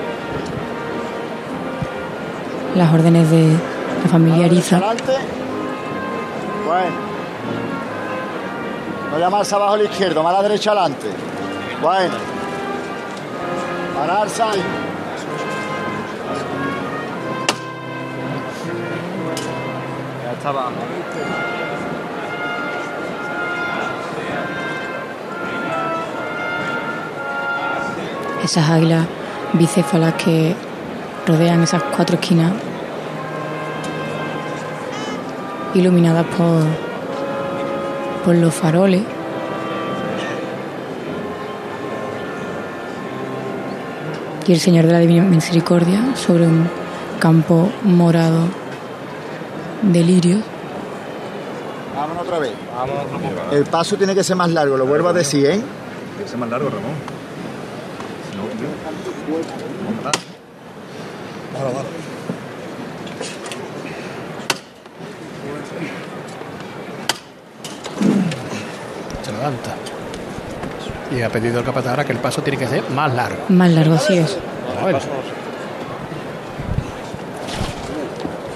Las 2.74 2.92
órdenes 2.92 3.30
de 3.30 3.48
la 4.02 4.08
familia 4.10 4.46
Ariza. 4.46 4.78
Bueno. 6.66 7.04
No 9.12 9.18
llamarse 9.18 9.54
abajo 9.54 9.74
a 9.74 9.76
la 9.76 9.84
izquierda, 9.84 10.22
más 10.22 10.34
a 10.34 10.36
la 10.38 10.42
derecha 10.48 10.72
adelante. 10.72 11.06
Bueno. 11.80 12.14
Pararse 13.94 14.42
ahí. 14.42 14.62
Ya 20.24 20.32
está 20.32 20.48
abajo. 20.48 20.72
Esas 28.44 28.68
águilas 28.68 29.06
bicéfalas 29.54 30.14
que 30.14 30.54
rodean 31.26 31.62
esas 31.62 31.82
cuatro 31.96 32.16
esquinas 32.16 32.52
iluminadas 35.74 36.26
por, 36.26 36.62
por 38.24 38.34
los 38.34 38.54
faroles. 38.54 39.02
Y 44.46 44.52
el 44.52 44.60
Señor 44.60 44.84
de 44.84 44.92
la 44.92 44.98
Divina 44.98 45.22
Misericordia 45.22 46.14
sobre 46.14 46.46
un 46.46 46.68
campo 47.18 47.70
morado 47.82 48.42
de 49.80 50.04
lirios. 50.04 50.42
Vámonos 51.96 52.22
otra 52.24 52.38
vez. 52.40 52.52
El 53.52 53.64
paso 53.64 53.96
tiene 53.96 54.14
que 54.14 54.22
ser 54.22 54.36
más 54.36 54.50
largo, 54.50 54.76
lo 54.76 54.84
vuelvo 54.84 55.08
a 55.08 55.12
decir, 55.14 55.46
¿eh? 55.46 55.48
Tiene 55.52 56.24
que 56.24 56.28
ser 56.28 56.38
más 56.38 56.50
largo, 56.50 56.68
Ramón. 56.68 57.13
Dale, 61.54 61.72
dale. 61.72 61.88
Se 69.22 69.32
levanta. 69.32 69.74
Y 71.16 71.22
ha 71.22 71.28
pedido 71.30 71.60
el 71.60 71.64
capataz 71.64 71.90
ahora 71.90 72.04
que 72.04 72.12
el 72.12 72.18
paso 72.18 72.42
tiene 72.42 72.58
que 72.58 72.66
ser 72.66 72.88
más 72.90 73.12
largo. 73.14 73.44
Más 73.48 73.70
largo, 73.70 73.94
así 73.94 74.18
es. 74.18 74.36
Bueno, 74.82 74.98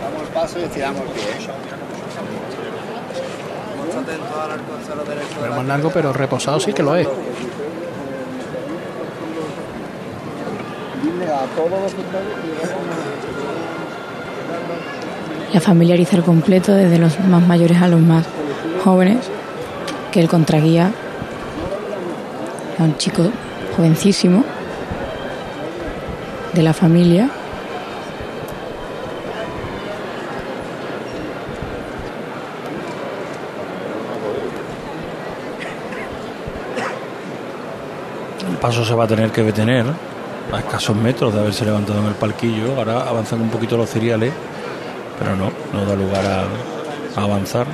Damos 0.03 0.23
el 0.23 0.29
paso 0.35 0.59
y 0.59 0.63
estiramos 0.65 1.03
el 1.03 1.09
pie. 1.09 1.23
pero 5.41 5.55
más 5.55 5.67
largo, 5.67 5.91
pero 5.91 6.13
reposado 6.13 6.59
sí 6.61 6.73
que 6.73 6.83
lo 6.83 6.97
es. 6.97 7.07
La 15.53 15.61
familia 15.61 15.95
Ariza 15.95 16.17
al 16.17 16.25
completo, 16.25 16.73
desde 16.73 16.99
los 16.99 17.21
más 17.21 17.47
mayores 17.47 17.83
a 17.83 17.89
los 17.89 18.01
más 18.01 18.25
jóvenes, 18.83 19.19
que 20.11 20.21
el 20.21 20.29
contraguía 20.29 20.91
a 22.79 22.83
un 22.83 22.97
chico 22.97 23.31
jovencísimo 23.77 24.43
de 26.55 26.63
la 26.63 26.73
familia. 26.73 27.29
El 38.49 38.57
paso 38.57 38.83
se 38.83 38.95
va 38.95 39.05
a 39.05 39.07
tener 39.07 39.31
que 39.31 39.43
detener 39.43 39.85
a 40.53 40.59
escasos 40.59 40.97
metros 40.97 41.35
de 41.35 41.41
haberse 41.41 41.65
levantado 41.65 42.01
en 42.01 42.07
el 42.07 42.15
palquillo. 42.15 42.77
Ahora 42.77 43.09
avanzan 43.09 43.41
un 43.41 43.51
poquito 43.51 43.77
los 43.77 43.91
ciriales, 43.91 44.33
pero 45.19 45.37
no, 45.37 45.51
no 45.73 45.85
da 45.85 45.95
lugar 45.95 46.25
a, 46.25 47.21
avanzar. 47.21 47.67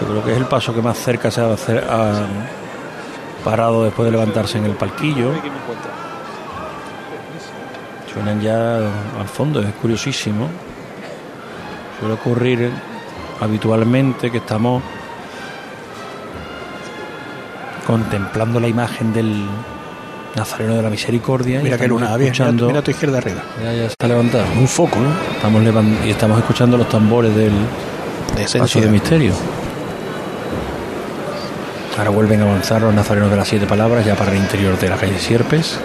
Yo 0.00 0.06
creo 0.06 0.24
que 0.24 0.32
es 0.32 0.38
el 0.38 0.46
paso 0.46 0.74
que 0.74 0.82
más 0.82 0.98
cerca 0.98 1.30
se 1.30 1.40
ha, 1.40 1.52
ha 1.52 2.26
parado 3.44 3.84
después 3.84 4.06
de 4.06 4.12
levantarse 4.12 4.58
en 4.58 4.64
el 4.64 4.72
palquillo. 4.72 5.30
Suenan 8.12 8.40
ya 8.40 8.78
al 8.78 9.28
fondo, 9.28 9.60
es 9.60 9.72
curiosísimo. 9.74 10.48
Suele 11.98 12.14
ocurrir 12.14 12.70
habitualmente 13.40 14.30
que 14.30 14.38
estamos 14.38 14.82
contemplando 17.86 18.58
la 18.58 18.68
imagen 18.68 19.12
del, 19.12 19.46
Nazareno 20.36 20.76
de 20.76 20.82
la 20.82 20.90
Misericordia. 20.90 21.60
Mira 21.62 21.74
estamos 21.76 22.00
luna, 22.00 22.16
bien, 22.16 22.32
escuchando- 22.32 22.64
mira, 22.66 22.66
mira 22.68 22.80
a 22.80 22.84
tu 22.84 22.90
izquierda 22.92 23.18
arriba. 23.18 23.42
Ya, 23.62 23.72
ya 23.72 23.86
está 23.86 24.06
levantado. 24.08 24.44
Un 24.58 24.68
foco, 24.68 24.96
¿no? 25.00 25.10
Estamos 25.34 25.62
levan- 25.62 25.98
y 26.06 26.10
estamos 26.10 26.38
escuchando 26.38 26.76
los 26.76 26.88
tambores 26.88 27.34
del 27.34 27.52
Descenso 28.36 28.58
paso 28.64 28.78
de 28.80 28.86
de- 28.86 28.92
misterio. 28.92 29.32
Ahora 31.98 32.10
vuelven 32.10 32.40
a 32.40 32.44
avanzar 32.44 32.80
los 32.80 32.94
nazarenos 32.94 33.30
de 33.30 33.36
las 33.36 33.48
siete 33.48 33.66
palabras 33.66 34.06
ya 34.06 34.14
para 34.14 34.30
el 34.32 34.38
interior 34.38 34.78
de 34.78 34.88
la 34.88 34.96
calle 34.96 35.18
Sierpes. 35.18 35.78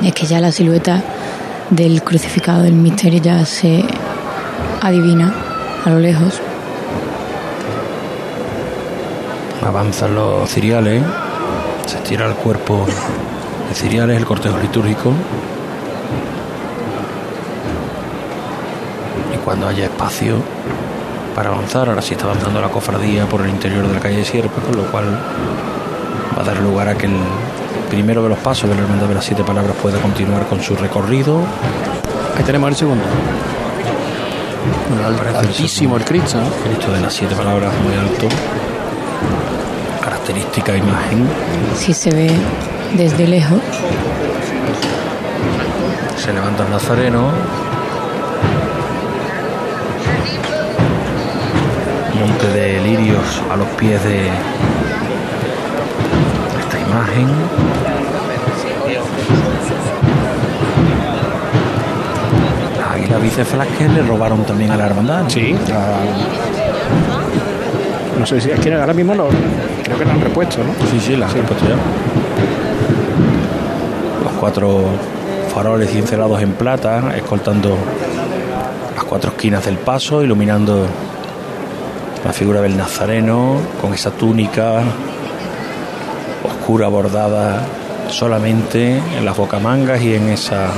Y 0.00 0.08
es 0.08 0.14
que 0.14 0.26
ya 0.26 0.40
la 0.40 0.50
silueta 0.50 1.02
del 1.70 2.02
crucificado 2.02 2.62
del 2.62 2.72
misterio 2.72 3.20
ya 3.22 3.44
se 3.44 3.84
adivina 4.80 5.32
a 5.84 5.90
lo 5.90 6.00
lejos. 6.00 6.40
Avanzan 9.64 10.14
los 10.16 10.50
ciriales, 10.50 11.02
se 12.12 12.16
estira 12.16 12.28
el 12.28 12.34
cuerpo 12.36 12.84
de 13.70 13.74
ciriales, 13.74 14.18
el 14.18 14.26
cortejo 14.26 14.58
litúrgico. 14.58 15.12
Y 19.34 19.38
cuando 19.38 19.66
haya 19.66 19.84
espacio 19.86 20.36
para 21.34 21.48
avanzar, 21.48 21.88
ahora 21.88 22.02
sí 22.02 22.12
está 22.12 22.26
avanzando 22.26 22.60
la 22.60 22.68
cofradía 22.68 23.24
por 23.26 23.40
el 23.40 23.48
interior 23.48 23.86
de 23.88 23.94
la 23.94 24.00
calle 24.00 24.24
Sierpes, 24.26 24.62
con 24.62 24.76
lo 24.76 24.90
cual 24.90 25.06
va 26.36 26.42
a 26.42 26.44
dar 26.44 26.58
lugar 26.58 26.88
a 26.88 26.94
que 26.96 27.06
el 27.06 27.16
primero 27.88 28.22
de 28.22 28.28
los 28.28 28.38
pasos 28.40 28.68
de 28.68 28.76
la 28.76 28.82
Hermandad 28.82 29.06
de 29.08 29.14
las 29.14 29.24
Siete 29.24 29.42
Palabras 29.42 29.74
pueda 29.80 29.98
continuar 29.98 30.46
con 30.48 30.60
su 30.62 30.76
recorrido. 30.76 31.38
Ahí 32.36 32.44
tenemos 32.44 32.68
el 32.68 32.76
segundo. 32.76 33.04
Bueno, 34.90 35.06
al- 35.06 35.36
altísimo 35.36 35.96
el 35.96 36.04
Cristo. 36.04 36.36
¿no? 36.38 36.48
Cristo 36.62 36.92
de 36.92 37.00
las 37.00 37.14
Siete 37.14 37.34
Palabras, 37.34 37.72
muy 37.82 37.94
alto. 37.94 38.28
Característica 40.24 40.76
imagen. 40.76 41.26
Si 41.74 41.92
se 41.92 42.08
ve 42.10 42.30
desde 42.96 43.26
lejos, 43.26 43.58
Se 46.16 46.32
levanta 46.32 46.62
el 46.62 46.70
nazareno. 46.70 47.32
Monte 52.20 52.46
de 52.52 52.80
lirios 52.82 53.42
a 53.50 53.56
los 53.56 53.66
pies 53.70 54.00
de 54.04 54.28
esta 56.60 56.78
imagen. 56.78 57.26
Las 62.78 62.90
águilas 62.92 63.22
bícefalas 63.22 63.66
que 63.76 63.88
le 63.88 64.02
robaron 64.02 64.44
también 64.44 64.70
a 64.70 64.76
la 64.76 64.86
hermandad. 64.86 65.24
Sí. 65.26 65.56
No 68.20 68.24
sé 68.24 68.40
si 68.40 68.50
es 68.50 68.60
que 68.60 68.72
ahora 68.72 68.94
mismo 68.94 69.16
lo, 69.16 69.28
creo 69.92 69.98
que 69.98 70.04
lo 70.04 70.10
han 70.12 70.20
repuesto, 70.20 70.58
¿no? 70.64 70.72
Sí, 70.90 71.00
sí, 71.00 71.16
las 71.16 71.30
han 71.30 71.38
repuesto 71.38 71.66
ya. 71.66 71.76
Los 74.24 74.32
cuatro 74.38 74.84
faroles 75.54 75.90
cincelados 75.90 76.40
en 76.40 76.52
plata, 76.52 77.14
escoltando 77.16 77.76
las 78.94 79.04
cuatro 79.04 79.30
esquinas 79.30 79.64
del 79.64 79.76
paso, 79.76 80.22
iluminando 80.22 80.86
la 82.24 82.32
figura 82.32 82.60
del 82.60 82.76
nazareno 82.76 83.56
con 83.80 83.92
esa 83.92 84.12
túnica 84.12 84.82
oscura 86.44 86.88
bordada 86.88 87.62
solamente 88.08 88.96
en 88.96 89.24
las 89.24 89.36
bocamangas 89.36 90.00
y 90.02 90.14
en 90.14 90.28
esa 90.28 90.70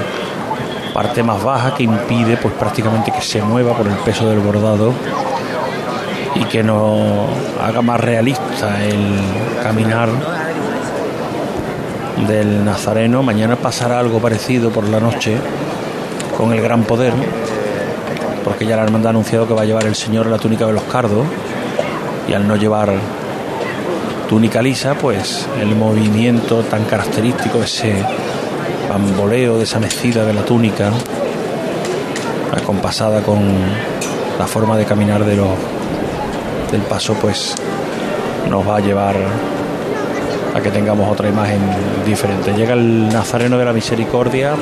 parte 0.94 1.22
más 1.22 1.42
baja 1.42 1.74
que 1.74 1.82
impide 1.82 2.36
pues 2.36 2.54
prácticamente 2.54 3.10
que 3.10 3.20
se 3.20 3.42
mueva 3.42 3.76
por 3.76 3.86
el 3.86 3.94
peso 3.96 4.28
del 4.28 4.38
bordado 4.38 4.92
que 6.54 6.62
no 6.62 7.26
haga 7.60 7.82
más 7.82 7.98
realista 7.98 8.84
el 8.84 9.18
caminar 9.60 10.08
del 12.28 12.64
Nazareno. 12.64 13.24
Mañana 13.24 13.56
pasará 13.56 13.98
algo 13.98 14.20
parecido 14.20 14.70
por 14.70 14.88
la 14.88 15.00
noche 15.00 15.36
con 16.38 16.52
el 16.52 16.62
gran 16.62 16.84
poder, 16.84 17.12
porque 18.44 18.66
ya 18.66 18.76
la 18.76 18.84
hermandad 18.84 19.08
ha 19.08 19.10
anunciado 19.10 19.48
que 19.48 19.54
va 19.54 19.62
a 19.62 19.64
llevar 19.64 19.84
el 19.86 19.96
Señor 19.96 20.26
la 20.26 20.38
túnica 20.38 20.64
de 20.64 20.74
los 20.74 20.84
cardos 20.84 21.26
y 22.28 22.34
al 22.34 22.46
no 22.46 22.54
llevar 22.54 22.92
túnica 24.28 24.62
lisa, 24.62 24.94
pues 24.94 25.48
el 25.60 25.74
movimiento 25.74 26.62
tan 26.62 26.84
característico, 26.84 27.64
ese 27.64 27.96
bamboleo 28.88 29.58
de 29.58 29.64
esa 29.64 29.80
mecida 29.80 30.24
de 30.24 30.34
la 30.34 30.44
túnica, 30.44 30.92
acompasada 32.56 33.22
con 33.22 33.40
la 34.38 34.46
forma 34.46 34.76
de 34.76 34.84
caminar 34.84 35.24
de 35.24 35.34
los 35.34 35.73
del 36.70 36.82
paso, 36.82 37.14
pues 37.14 37.54
nos 38.50 38.66
va 38.66 38.76
a 38.76 38.80
llevar 38.80 39.16
a 40.54 40.60
que 40.60 40.70
tengamos 40.70 41.10
otra 41.10 41.28
imagen 41.28 41.60
diferente. 42.06 42.52
Llega 42.52 42.74
el 42.74 43.08
Nazareno 43.08 43.58
de 43.58 43.64
la 43.64 43.72
Misericordia 43.72 44.54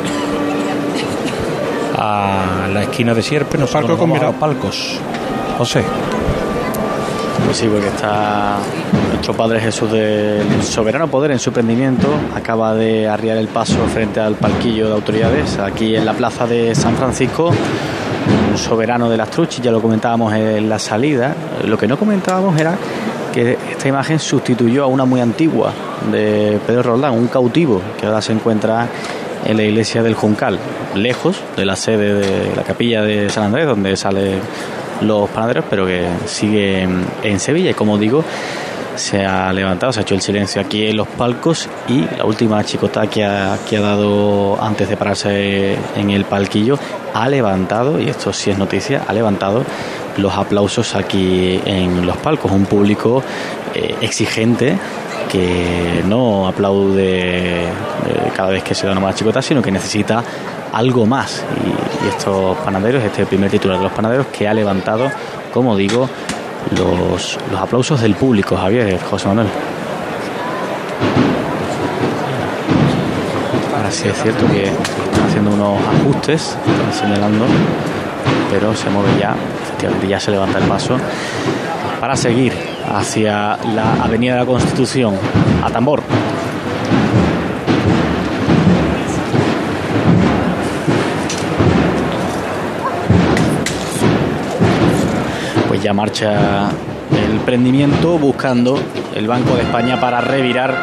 a 1.98 2.68
la 2.72 2.82
esquina 2.82 3.14
de 3.14 3.22
Sierpe, 3.22 3.58
nos 3.58 3.70
Palco 3.70 3.88
nos 3.88 3.98
con 3.98 4.24
a 4.24 4.32
palcos. 4.32 4.98
José. 5.58 5.82
Pues 7.44 7.56
sí, 7.56 7.66
porque 7.66 7.88
está 7.88 8.56
nuestro 9.10 9.34
Padre 9.34 9.60
Jesús 9.60 9.90
del 9.90 10.62
soberano 10.62 11.08
poder 11.08 11.32
en 11.32 11.38
su 11.38 11.52
prendimiento. 11.52 12.08
Acaba 12.34 12.74
de 12.74 13.08
arriar 13.08 13.36
el 13.36 13.48
paso 13.48 13.76
frente 13.92 14.20
al 14.20 14.36
palquillo 14.36 14.88
de 14.88 14.94
autoridades 14.94 15.58
aquí 15.58 15.94
en 15.94 16.04
la 16.04 16.14
plaza 16.14 16.46
de 16.46 16.74
San 16.74 16.96
Francisco. 16.96 17.52
Un 18.50 18.58
soberano 18.58 19.08
de 19.08 19.16
las 19.16 19.30
truchis, 19.30 19.62
ya 19.62 19.70
lo 19.70 19.80
comentábamos 19.80 20.32
en 20.34 20.68
la 20.68 20.78
salida. 20.78 21.34
Lo 21.64 21.76
que 21.78 21.86
no 21.86 21.96
comentábamos 21.98 22.58
era 22.60 22.76
que 23.32 23.56
esta 23.70 23.88
imagen 23.88 24.18
sustituyó 24.18 24.84
a 24.84 24.86
una 24.86 25.04
muy 25.04 25.20
antigua 25.20 25.72
de 26.10 26.58
Pedro 26.66 26.82
Roldán, 26.82 27.12
un 27.12 27.28
cautivo 27.28 27.80
que 27.98 28.06
ahora 28.06 28.20
se 28.20 28.32
encuentra 28.32 28.86
en 29.46 29.56
la 29.56 29.62
iglesia 29.62 30.02
del 30.02 30.14
Juncal, 30.14 30.58
lejos 30.94 31.40
de 31.56 31.64
la 31.64 31.76
sede 31.76 32.14
de 32.14 32.54
la 32.54 32.62
capilla 32.62 33.02
de 33.02 33.28
San 33.30 33.44
Andrés, 33.44 33.66
donde 33.66 33.96
salen 33.96 34.38
los 35.00 35.28
panaderos, 35.30 35.64
pero 35.68 35.86
que 35.86 36.06
sigue 36.26 36.82
en- 36.82 37.40
Sevilla. 37.40 37.70
Y 37.70 37.74
como 37.74 37.96
digo, 37.98 38.22
se 38.94 39.24
ha 39.24 39.50
levantado, 39.52 39.92
se 39.92 40.00
ha 40.00 40.02
hecho 40.02 40.14
el 40.14 40.20
silencio 40.20 40.60
aquí 40.60 40.86
en 40.86 40.98
los 40.98 41.08
palcos 41.08 41.68
y 41.88 42.04
la 42.18 42.24
última 42.26 42.62
chicota 42.62 43.06
que 43.06 43.24
ha, 43.24 43.56
que 43.68 43.78
ha 43.78 43.80
dado 43.80 44.62
antes 44.62 44.88
de 44.90 44.96
pararse 44.98 45.76
en 45.96 46.10
el 46.10 46.24
palquillo 46.26 46.78
ha 47.14 47.28
levantado, 47.28 48.00
y 48.00 48.08
esto 48.08 48.32
sí 48.32 48.50
es 48.50 48.58
noticia, 48.58 49.02
ha 49.06 49.12
levantado 49.12 49.64
los 50.16 50.34
aplausos 50.34 50.94
aquí 50.94 51.60
en 51.64 52.06
los 52.06 52.16
palcos. 52.18 52.50
Un 52.50 52.66
público 52.66 53.22
eh, 53.74 53.96
exigente 54.00 54.78
que 55.30 56.02
no 56.06 56.46
aplaude 56.46 57.64
eh, 57.64 57.68
cada 58.36 58.50
vez 58.50 58.62
que 58.62 58.74
se 58.74 58.86
da 58.86 58.92
una 58.92 59.00
mala 59.00 59.14
chicota, 59.14 59.40
sino 59.40 59.62
que 59.62 59.70
necesita 59.70 60.22
algo 60.72 61.06
más. 61.06 61.44
Y, 61.64 62.08
estos 62.08 62.58
panaderos, 62.58 63.02
este 63.04 63.24
primer 63.26 63.48
titular 63.50 63.78
de 63.78 63.84
los 63.84 63.92
panaderos, 63.92 64.26
que 64.26 64.48
ha 64.48 64.52
levantado, 64.52 65.08
como 65.54 65.76
digo, 65.76 66.08
los, 66.76 67.38
los 67.50 67.60
aplausos 67.60 68.00
del 68.00 68.14
público, 68.16 68.56
Javier, 68.56 69.00
José 69.00 69.28
Manuel. 69.28 69.46
Ahora 73.76 73.90
sí 73.90 74.08
es 74.08 74.20
cierto 74.20 74.46
que 74.48 74.70
haciendo 75.32 75.52
unos 75.52 75.80
ajustes, 75.80 76.58
están 76.66 76.92
señalando, 76.92 77.46
pero 78.50 78.74
se 78.74 78.90
mueve 78.90 79.08
ya, 79.18 79.34
efectivamente 79.62 80.06
ya 80.06 80.20
se 80.20 80.30
levanta 80.30 80.58
el 80.58 80.64
paso 80.64 80.98
para 81.98 82.14
seguir 82.16 82.52
hacia 82.94 83.56
la 83.74 83.94
Avenida 84.04 84.34
de 84.34 84.40
la 84.40 84.46
Constitución, 84.46 85.14
a 85.64 85.70
tambor. 85.70 86.02
Pues 95.66 95.82
ya 95.82 95.94
marcha 95.94 96.68
el 97.10 97.40
prendimiento 97.46 98.18
buscando 98.18 98.78
el 99.14 99.26
Banco 99.26 99.56
de 99.56 99.62
España 99.62 99.98
para 99.98 100.20
revirar 100.20 100.76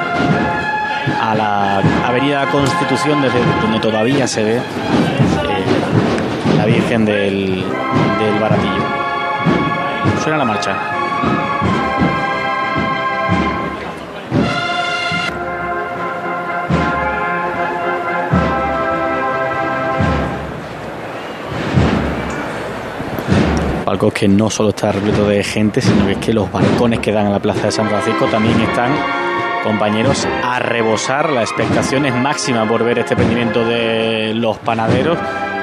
a 1.22 1.36
la 1.36 1.82
Avenida 2.20 2.52
Constitución 2.52 3.22
desde 3.22 3.40
donde 3.62 3.80
todavía 3.80 4.28
se 4.28 4.44
ve 4.44 4.58
eh, 4.58 4.62
la 6.58 6.66
Virgen 6.66 7.06
del, 7.06 7.64
del 8.20 8.40
Baratillo. 8.42 8.84
Suena 10.22 10.38
la 10.40 10.44
marcha. 10.44 10.76
Palcos 23.86 24.12
que 24.12 24.28
no 24.28 24.50
solo 24.50 24.70
está 24.70 24.92
repleto 24.92 25.26
de 25.26 25.42
gente, 25.42 25.80
sino 25.80 26.06
que 26.06 26.12
es 26.12 26.18
que 26.18 26.34
los 26.34 26.52
balcones 26.52 27.00
que 27.00 27.14
dan 27.14 27.28
a 27.28 27.30
la 27.30 27.40
plaza 27.40 27.68
de 27.68 27.72
San 27.72 27.88
Francisco 27.88 28.26
también 28.26 28.60
están, 28.60 28.92
compañeros, 29.64 30.28
a 30.44 30.60
rebosar. 30.60 31.30
La 31.30 31.42
expectación 31.42 32.06
es 32.06 32.14
máxima 32.14 32.66
por 32.68 32.84
ver 32.84 33.00
este 33.00 33.16
prendimiento 33.16 33.64
de 33.66 34.34
los 34.36 34.58
panaderos. 34.60 35.18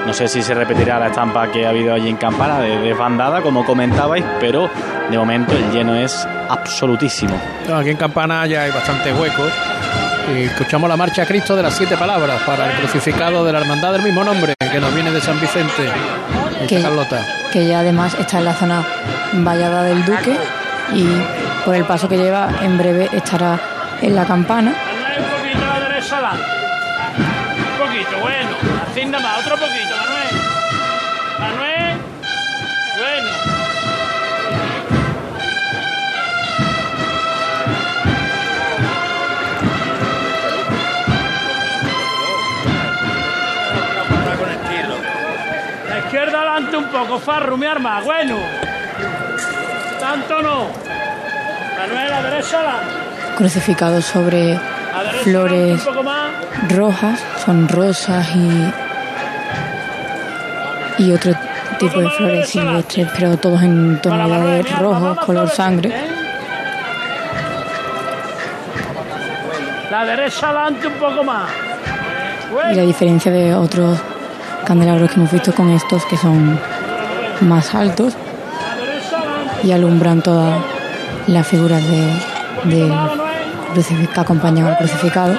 No 0.07 0.13
sé 0.13 0.29
si 0.29 0.43
se 0.43 0.55
repetirá 0.55 0.99
la 1.01 1.09
estampa 1.09 1.51
que 1.51 1.67
ha 1.67 1.71
habido 1.71 1.93
allí 1.93 2.09
en 2.09 2.17
Campana 2.17 2.61
de 2.61 2.79
desbandada, 2.79 3.43
como 3.43 3.65
comentabais, 3.65 4.25
pero 4.39 4.71
de 5.11 5.19
momento 5.19 5.57
el 5.57 5.71
lleno 5.73 5.95
es 5.97 6.27
absolutísimo. 6.49 7.35
No, 7.69 7.77
aquí 7.77 7.91
en 7.91 7.97
Campana 7.97 8.47
ya 8.47 8.63
hay 8.63 8.71
bastante 8.71 9.13
hueco 9.13 9.43
Y 10.37 10.43
escuchamos 10.45 10.89
la 10.89 10.97
marcha 10.97 11.23
a 11.23 11.27
Cristo 11.27 11.57
de 11.57 11.63
las 11.65 11.75
siete 11.77 11.97
palabras 11.97 12.41
para 12.43 12.71
el 12.71 12.79
crucificado 12.79 13.45
de 13.45 13.53
la 13.53 13.61
hermandad 13.61 13.93
del 13.95 14.03
mismo 14.03 14.23
nombre 14.23 14.55
que 14.59 14.79
nos 14.81 14.95
viene 14.95 15.11
de 15.11 15.21
San 15.21 15.41
Vicente 15.41 15.89
en 16.61 16.67
Que- 16.69 16.83
Carlota. 16.83 17.25
que 17.53 17.67
ya 17.67 17.81
además 17.81 18.15
está 18.19 18.39
en 18.39 18.45
la 18.45 18.55
zona 18.55 18.85
vallada 19.35 19.83
del 19.85 20.05
Duque 20.05 20.37
y 20.95 21.05
por 21.65 21.75
el 21.75 21.85
paso 21.85 22.09
que 22.09 22.17
lleva 22.17 22.49
en 22.63 22.79
breve 22.79 23.09
estará 23.13 23.59
en 24.03 24.15
la 24.15 24.25
campana. 24.25 24.73
Manuel, 24.73 25.23
un 25.23 25.31
poquito 25.31 25.65
a 25.65 25.79
la 25.79 25.89
derecha 25.89 26.17
adelante. 26.17 26.45
Un 27.73 27.87
poquito, 27.87 28.19
bueno. 28.21 28.51
Así 28.91 29.07
más, 29.07 29.39
otro 29.39 29.57
poquito, 29.57 29.95
Manuel. 29.97 30.35
Manuel. 31.39 31.99
Bueno. 32.99 33.29
La 45.89 45.99
izquierda 45.99 46.39
adelante 46.39 46.77
un 46.77 46.89
poco, 46.91 47.19
Farru, 47.19 47.57
mi 47.57 47.67
arma, 47.67 48.01
bueno. 48.01 48.39
Tanto 49.99 50.43
no. 50.43 50.67
Manuel, 51.79 52.13
a 52.13 52.21
la 52.21 52.31
derecha 52.31 52.59
adelante. 52.59 53.06
Crucificado 53.37 54.01
sobre 54.01 54.59
flores 55.23 55.83
rojas, 56.71 57.21
son 57.45 57.69
rosas 57.69 58.27
y, 58.35 58.73
y 61.05 61.13
otro 61.13 61.33
tipo 61.79 62.01
de 62.01 62.09
flores 62.11 62.49
silvestres, 62.49 63.09
pero 63.15 63.37
todos 63.37 63.63
en 63.63 64.01
tonalidades 64.01 64.79
rojos, 64.79 65.19
color 65.27 65.51
sangre. 65.51 65.93
La 69.91 70.05
derecha 70.05 70.49
adelante 70.49 70.87
un 70.87 70.95
poco 70.95 71.23
más. 71.25 71.51
Y 72.73 72.75
la 72.75 72.83
diferencia 72.83 73.31
de 73.31 73.55
otros 73.55 73.99
candelabros 74.67 75.11
que 75.11 75.17
hemos 75.21 75.31
visto 75.31 75.53
con 75.55 75.69
estos 75.71 76.05
que 76.07 76.17
son 76.17 76.59
más 77.43 77.75
altos 77.75 78.15
y 79.63 79.73
alumbran 79.73 80.23
todas 80.23 80.59
las 81.27 81.47
figuras 81.47 81.83
de, 81.87 82.13
crucif- 82.65 83.26
que 83.85 84.21
acompañan 84.21 84.67
al 84.67 84.79
crucificado. 84.79 85.37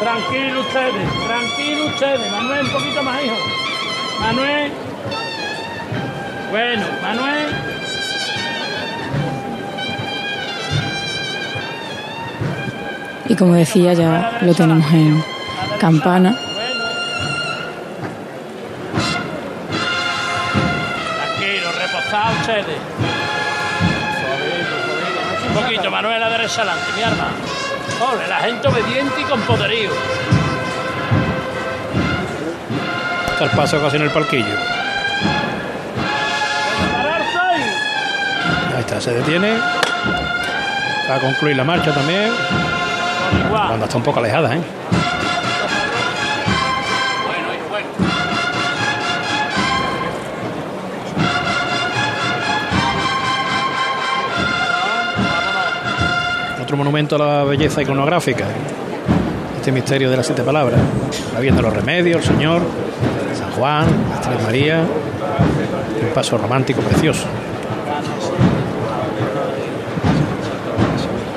Tranquilo 0.00 0.60
ustedes, 0.60 1.08
tranquilo 1.26 1.86
ustedes. 1.86 2.30
Manuel, 2.30 2.66
un 2.66 2.72
poquito 2.72 3.02
más, 3.02 3.24
hijo. 3.24 3.34
Manuel. 4.20 4.72
Bueno, 6.50 6.86
Manuel. 7.02 7.46
Y 13.28 13.34
como 13.34 13.54
decía, 13.54 13.92
ya 13.94 14.38
lo 14.42 14.54
tenemos 14.54 14.92
en 14.92 15.24
campana. 15.80 16.38
Tranquilo, 21.34 21.72
reposad 21.72 22.32
ustedes. 22.40 23.05
Un 25.96 26.02
poquito, 26.02 26.08
Manuel, 26.08 26.22
a 26.22 26.28
la 26.28 26.36
derecha 26.36 26.62
adelante, 26.62 26.92
mi 26.94 27.02
arma. 27.02 27.28
Ole, 28.12 28.28
la 28.28 28.36
gente 28.36 28.68
obediente 28.68 29.20
y 29.20 29.24
con 29.24 29.40
poderío. 29.42 29.90
Está 33.32 33.44
el 33.44 33.50
paso 33.50 33.80
casi 33.80 33.96
en 33.96 34.02
el 34.02 34.10
palquillo. 34.10 34.56
Ahí 38.74 38.80
está, 38.80 39.00
se 39.00 39.14
detiene. 39.14 39.56
Va 41.08 41.14
a 41.14 41.20
concluir 41.20 41.56
la 41.56 41.64
marcha 41.64 41.92
también. 41.92 42.30
La 43.52 43.58
banda 43.70 43.86
está 43.86 43.96
un 43.96 44.02
poco 44.02 44.20
alejada, 44.20 44.54
¿eh? 44.54 44.60
Monumento 56.76 57.16
a 57.16 57.18
la 57.18 57.44
belleza 57.44 57.80
iconográfica. 57.80 58.44
Este 59.56 59.72
misterio 59.72 60.10
de 60.10 60.16
las 60.18 60.26
siete 60.26 60.42
palabras. 60.42 60.78
La 61.32 61.40
Virgen 61.40 61.62
los 61.62 61.74
Remedios, 61.74 62.18
el 62.18 62.34
Señor, 62.36 62.60
San 63.34 63.50
Juan, 63.52 63.86
Tres 64.22 64.42
María. 64.42 64.80
Un 64.80 66.14
paso 66.14 66.36
romántico 66.36 66.82
precioso. 66.82 67.26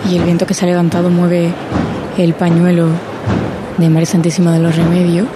Y 0.09 0.17
el 0.17 0.23
viento 0.23 0.45
que 0.45 0.53
se 0.53 0.65
ha 0.65 0.67
levantado 0.67 1.09
mueve 1.09 1.53
el 2.17 2.33
pañuelo 2.33 2.87
de 3.77 3.89
María 3.89 4.07
Santísima 4.07 4.51
de 4.51 4.59
los 4.59 4.75
Remedios. 4.75 5.27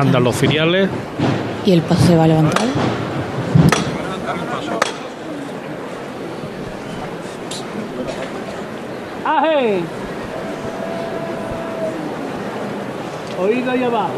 Andan 0.00 0.24
los 0.24 0.34
filiales. 0.34 0.88
Y 1.66 1.72
el 1.72 1.82
paso 1.82 2.06
se 2.06 2.16
va 2.16 2.24
a 2.24 2.26
levantar. 2.26 2.66
¡Aje! 9.26 9.80
Oído 13.42 13.70
ahí 13.70 13.84
abajo. 13.84 14.14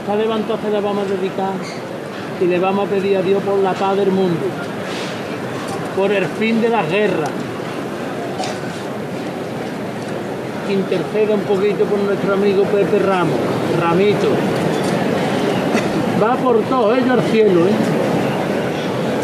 Esta 0.00 0.16
levantó 0.16 0.58
se 0.64 0.70
le 0.70 0.80
vamos 0.80 1.04
a 1.04 1.10
dedicar 1.10 1.52
y 2.40 2.44
le 2.46 2.58
vamos 2.58 2.86
a 2.86 2.90
pedir 2.90 3.18
a 3.18 3.22
Dios 3.22 3.42
por 3.42 3.58
la 3.58 3.74
paz 3.74 3.98
del 3.98 4.12
mundo, 4.12 4.46
por 5.94 6.10
el 6.10 6.24
fin 6.24 6.62
de 6.62 6.70
la 6.70 6.84
guerra. 6.84 7.26
Que 10.70 10.76
interceda 10.76 11.34
un 11.34 11.40
poquito 11.40 11.84
por 11.84 11.98
nuestro 11.98 12.34
amigo 12.34 12.62
Pepe 12.62 13.00
Ramos, 13.00 13.34
Ramito. 13.80 14.28
Va 16.22 16.36
por 16.36 16.60
todos 16.62 16.96
ellos 16.96 17.10
al 17.10 17.22
cielo, 17.24 17.66
¿eh? 17.66 17.72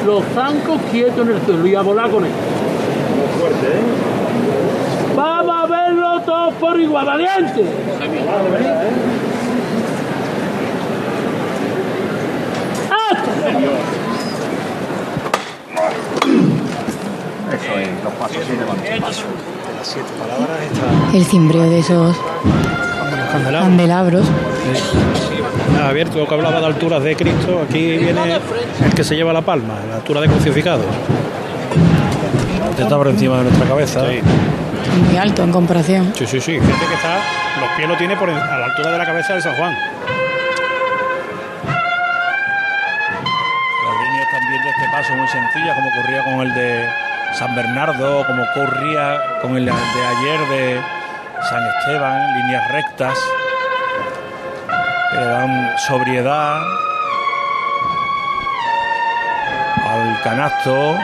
Los 0.05 0.25
zancos 0.35 0.81
quietos 0.91 1.25
en 1.25 1.37
el 1.37 1.47
suelo 1.47 1.65
y 1.65 1.75
a 1.77 1.83
volar 1.83 2.11
con 2.11 2.25
él. 2.25 2.33
fuerte, 3.39 3.65
¿eh? 3.65 5.15
Vamos 5.15 5.55
a 5.57 5.67
verlo 5.67 6.21
todos 6.23 6.55
por 6.55 6.81
igual, 6.81 7.07
valiente. 7.07 7.61
Eso 17.53 17.79
es, 17.79 17.89
los 18.03 18.13
pasos 18.15 18.43
sí 18.45 18.57
levantan. 18.57 19.56
Las 19.87 19.93
siete 19.95 20.09
palabras 20.19 20.59
está 20.63 21.17
El 21.17 21.25
cimbreo 21.27 21.63
de 21.71 21.79
esos 21.79 22.17
candelabros. 23.63 24.27
Ah, 25.81 25.89
abierto, 25.91 26.19
lo 26.19 26.27
que 26.27 26.35
hablaba 26.35 26.59
de 26.59 26.67
alturas 26.67 27.03
de 27.05 27.15
Cristo, 27.15 27.63
aquí 27.69 27.97
viene 27.99 28.41
el 28.85 28.95
que 28.95 29.05
se 29.05 29.15
lleva 29.15 29.33
la 29.33 29.43
palma, 29.43 29.75
la 29.89 29.97
altura 29.97 30.21
de 30.23 30.27
crucificado. 30.29 30.83
Está 32.77 32.97
por 32.97 33.07
encima 33.09 33.37
de 33.39 33.45
nuestra 33.45 33.67
cabeza. 33.69 34.03
Muy 34.03 35.17
alto 35.19 35.45
en 35.45 35.53
comparación. 35.53 36.13
Sí, 36.17 36.27
sí, 36.27 36.41
sí. 36.41 36.59
Fíjate 36.59 36.87
que 36.87 36.95
está, 36.95 37.19
los 37.61 37.69
pies 37.77 37.89
lo 37.89 37.97
tiene 37.97 38.17
por 38.17 38.29
en- 38.29 38.37
a 38.37 38.59
la 38.59 38.65
altura 38.67 38.91
de 38.91 38.99
la 38.99 39.05
cabeza 39.07 39.35
de 39.35 39.43
San 39.43 39.55
Juan. 39.55 39.73
Las 43.85 43.95
líneas 44.03 44.27
también 44.33 44.63
de 44.63 44.69
este 44.71 44.89
paso 44.91 45.15
muy 45.15 45.29
sencillas, 45.29 45.75
como 45.77 45.89
ocurría 45.91 46.25
con 46.25 46.41
el 46.47 46.55
de 46.55 46.89
San 47.39 47.55
Bernardo, 47.55 48.27
como 48.27 48.45
ocurría 48.45 49.21
con 49.43 49.59
el 49.59 49.67
de 49.67 49.73
ayer 49.73 50.49
de 50.49 50.81
San 51.51 51.63
Esteban, 51.67 52.35
líneas 52.35 52.73
rectas, 52.73 53.19
que 55.13 55.19
dan 55.19 55.79
sobriedad 55.87 56.63
al 59.85 60.21
canasto 60.23 60.97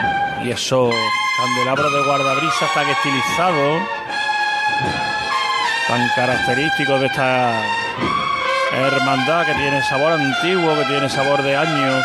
y 0.43 0.49
esos 0.49 0.91
candelabros 1.37 1.93
de 1.93 2.03
guardabrisa 2.03 2.65
tan 2.73 2.89
estilizados, 2.89 3.83
tan 5.87 6.09
característicos 6.15 6.99
de 6.99 7.05
esta 7.05 7.61
hermandad 8.71 9.45
que 9.45 9.53
tiene 9.53 9.83
sabor 9.83 10.13
antiguo, 10.13 10.75
que 10.79 10.85
tiene 10.85 11.09
sabor 11.09 11.43
de 11.43 11.55
años 11.55 12.03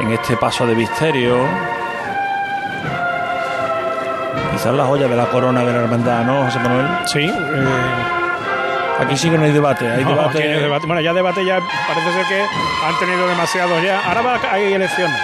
en 0.00 0.12
este 0.12 0.36
paso 0.36 0.66
de 0.66 0.74
misterio. 0.74 1.36
Quizás 4.52 4.72
la 4.74 4.84
joya 4.84 5.06
de 5.08 5.16
la 5.16 5.26
corona 5.26 5.60
de 5.64 5.72
la 5.72 5.78
hermandad, 5.80 6.24
¿no, 6.24 6.44
José 6.44 6.58
Manuel? 6.60 6.86
Sí. 7.06 7.32
Aquí 9.00 9.16
sí 9.16 9.28
que 9.30 9.36
no 9.36 9.44
hay 9.44 9.52
debate. 9.52 9.90
Hay 9.90 10.04
No, 10.04 10.10
debate. 10.10 10.38
aquí 10.38 10.48
no 10.48 10.54
hay 10.54 10.60
debate. 10.62 10.86
Bueno, 10.86 11.00
ya 11.02 11.12
debate 11.12 11.44
ya 11.44 11.60
parece 11.86 12.12
ser 12.12 12.24
que 12.26 12.40
han 12.86 12.98
tenido 12.98 13.26
demasiados 13.28 13.82
ya. 13.82 14.00
Ahora 14.06 14.22
va- 14.22 14.40
hay 14.52 14.72
elecciones 14.72 15.20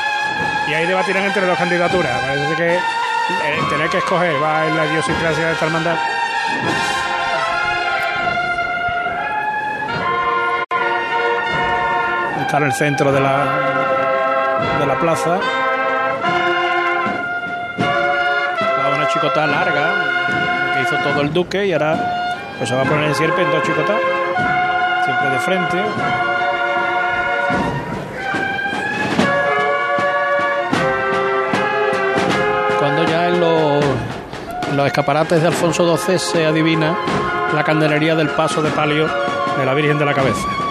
y 0.69 0.75
ahí 0.75 0.87
debatirán 0.87 1.25
entre 1.25 1.47
dos 1.47 1.57
candidaturas. 1.59 2.13
Parece 2.21 2.55
que 2.57 2.75
eh, 2.77 3.61
tener 3.71 3.89
que 3.89 3.99
escoger 3.99 4.35
va 4.43 4.67
en 4.67 4.77
la 4.77 4.87
idiosincrasia 4.87 5.47
de 5.47 5.53
esta 5.53 5.65
hermandad. 5.67 5.97
Está 12.41 12.57
en 12.59 12.65
el 12.65 12.73
centro 12.73 13.13
de 13.13 13.21
la, 13.21 13.92
de 14.79 14.87
la 14.87 14.99
plaza. 14.99 15.41
Va 18.79 18.97
una 18.97 19.09
chicota 19.09 19.47
larga 19.47 20.75
que 20.75 20.83
hizo 20.83 20.97
todo 21.03 21.21
el 21.23 21.33
duque 21.33 21.67
y 21.67 21.73
ahora 21.73 21.97
pues 22.59 22.69
se 22.69 22.75
va 22.75 22.83
a 22.83 22.85
poner 22.85 23.05
en 23.05 23.15
sierpe 23.15 23.43
en 23.43 23.51
dos 23.51 23.63
chicotas. 23.63 24.01
Siempre 25.05 25.31
de 25.31 25.39
frente. 25.41 25.79
Cuando 32.79 33.05
ya 33.05 33.29
en 33.29 33.41
los, 33.41 33.85
en 34.71 34.77
los 34.77 34.87
escaparates 34.87 35.41
de 35.41 35.49
Alfonso 35.49 35.97
XII 35.97 36.19
se 36.19 36.47
adivina 36.47 36.97
la 37.55 37.65
candelería 37.65 38.15
del 38.15 38.31
paso 38.31 38.63
de 38.63 38.71
palio 38.71 39.09
de 39.59 39.67
la 39.67 39.75
Virgen 39.75 39.99
de 39.99 40.05
la 40.05 40.15
Cabeza. 40.15 40.62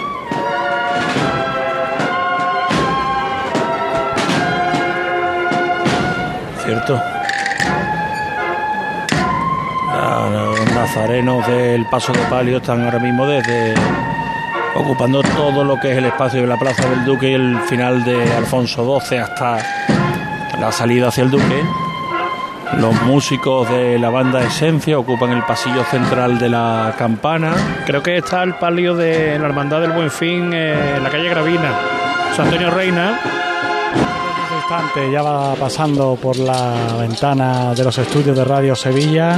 Ah, 9.90 10.28
Los 10.32 10.72
nazarenos 10.74 11.46
del 11.46 11.84
Paso 11.86 12.12
de 12.12 12.20
Palio 12.30 12.58
están 12.58 12.84
ahora 12.84 12.98
mismo 12.98 13.26
desde 13.26 13.74
ocupando 14.74 15.22
todo 15.22 15.64
lo 15.64 15.78
que 15.78 15.92
es 15.92 15.98
el 15.98 16.06
espacio 16.06 16.40
de 16.40 16.46
la 16.46 16.56
Plaza 16.56 16.88
del 16.88 17.04
Duque 17.04 17.30
y 17.30 17.34
el 17.34 17.60
final 17.68 18.04
de 18.04 18.34
Alfonso 18.34 19.00
XII 19.00 19.18
hasta 19.18 19.58
la 20.58 20.72
salida 20.72 21.08
hacia 21.08 21.24
el 21.24 21.30
Duque. 21.30 21.62
Los 22.78 22.94
músicos 23.02 23.68
de 23.68 23.98
la 23.98 24.08
banda 24.08 24.42
Esencia 24.42 24.98
ocupan 24.98 25.30
el 25.32 25.42
pasillo 25.42 25.84
central 25.84 26.38
de 26.38 26.48
la 26.48 26.94
campana. 26.96 27.52
Creo 27.84 28.02
que 28.02 28.16
está 28.16 28.42
el 28.42 28.54
palio 28.54 28.94
de 28.96 29.38
la 29.38 29.46
Hermandad 29.46 29.82
del 29.82 29.92
Buen 29.92 30.10
Fin 30.10 30.52
eh, 30.54 30.96
en 30.96 31.04
la 31.04 31.10
calle 31.10 31.28
Gravina. 31.28 31.70
San 32.34 32.46
Antonio 32.46 32.70
Reina. 32.70 33.20
Ya 35.10 35.22
va 35.22 35.54
pasando 35.54 36.16
por 36.20 36.38
la 36.38 36.96
ventana 36.98 37.74
de 37.74 37.84
los 37.84 37.96
estudios 37.98 38.36
de 38.36 38.44
Radio 38.44 38.74
Sevilla 38.74 39.36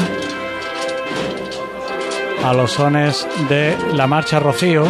a 2.44 2.52
los 2.52 2.72
sones 2.72 3.26
de 3.48 3.76
la 3.94 4.06
marcha 4.06 4.38
Rocío. 4.38 4.84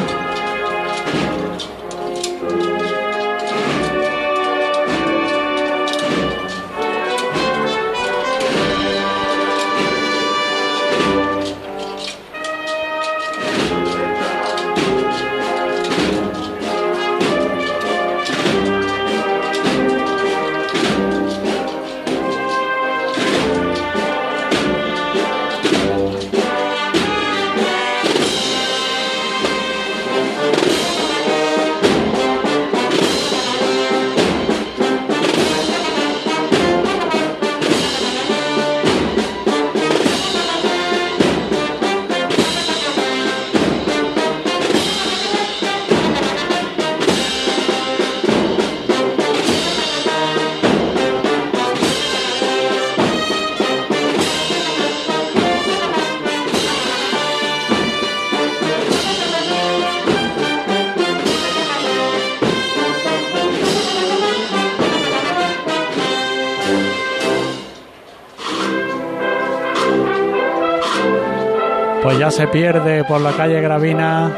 Ya 72.25 72.31
se 72.31 72.49
pierde 72.49 73.05
por 73.05 73.21
la 73.21 73.33
calle 73.33 73.61
Gravina 73.61 74.33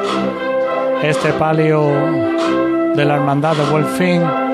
este 1.05 1.33
palio 1.35 1.87
de 2.97 3.05
la 3.05 3.15
Hermandad 3.15 3.55
de 3.55 3.65
Buen 3.71 3.87
Fin. 3.87 4.46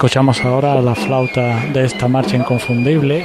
Escuchamos 0.00 0.40
ahora 0.46 0.80
la 0.80 0.94
flauta 0.94 1.66
de 1.74 1.84
esta 1.84 2.08
marcha 2.08 2.34
inconfundible. 2.34 3.22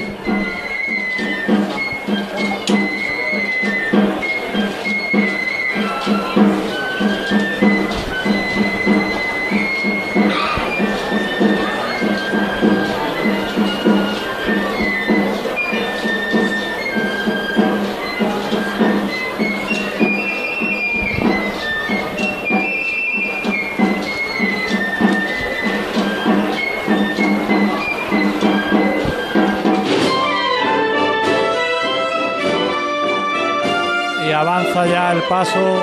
Ya 34.84 35.14
el 35.14 35.22
paso 35.22 35.80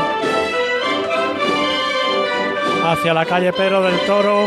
hacia 2.85 3.15
la 3.15 3.25
calle 3.25 3.53
Pedro 3.55 3.81
del 3.83 3.99
Toro. 4.01 4.45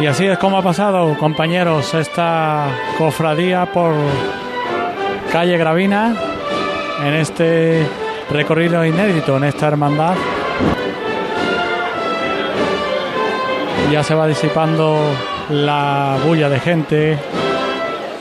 Y 0.00 0.06
así 0.06 0.26
es 0.26 0.38
como 0.38 0.58
ha 0.58 0.62
pasado, 0.62 1.16
compañeros, 1.18 1.94
esta 1.94 2.66
cofradía 2.96 3.66
por 3.66 3.94
calle 5.30 5.56
Gravina 5.56 6.16
en 7.04 7.14
este 7.14 7.86
recorrido 8.30 8.84
inédito, 8.84 9.36
en 9.36 9.44
esta 9.44 9.68
hermandad. 9.68 10.16
Ya 13.90 14.02
se 14.02 14.14
va 14.14 14.26
disipando 14.26 14.96
la 15.50 16.16
bulla 16.26 16.48
de 16.48 16.60
gente 16.60 17.18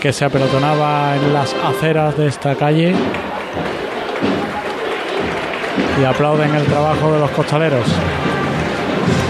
que 0.01 0.13
se 0.13 0.25
apelotonaba 0.25 1.15
en 1.15 1.33
las 1.33 1.53
aceras 1.53 2.15
de 2.17 2.27
esta 2.27 2.55
calle 2.55 2.93
y 5.99 6.05
aplauden 6.05 6.53
el 6.55 6.63
trabajo 6.65 7.11
de 7.13 7.19
los 7.19 7.29
costaleros. 7.31 7.85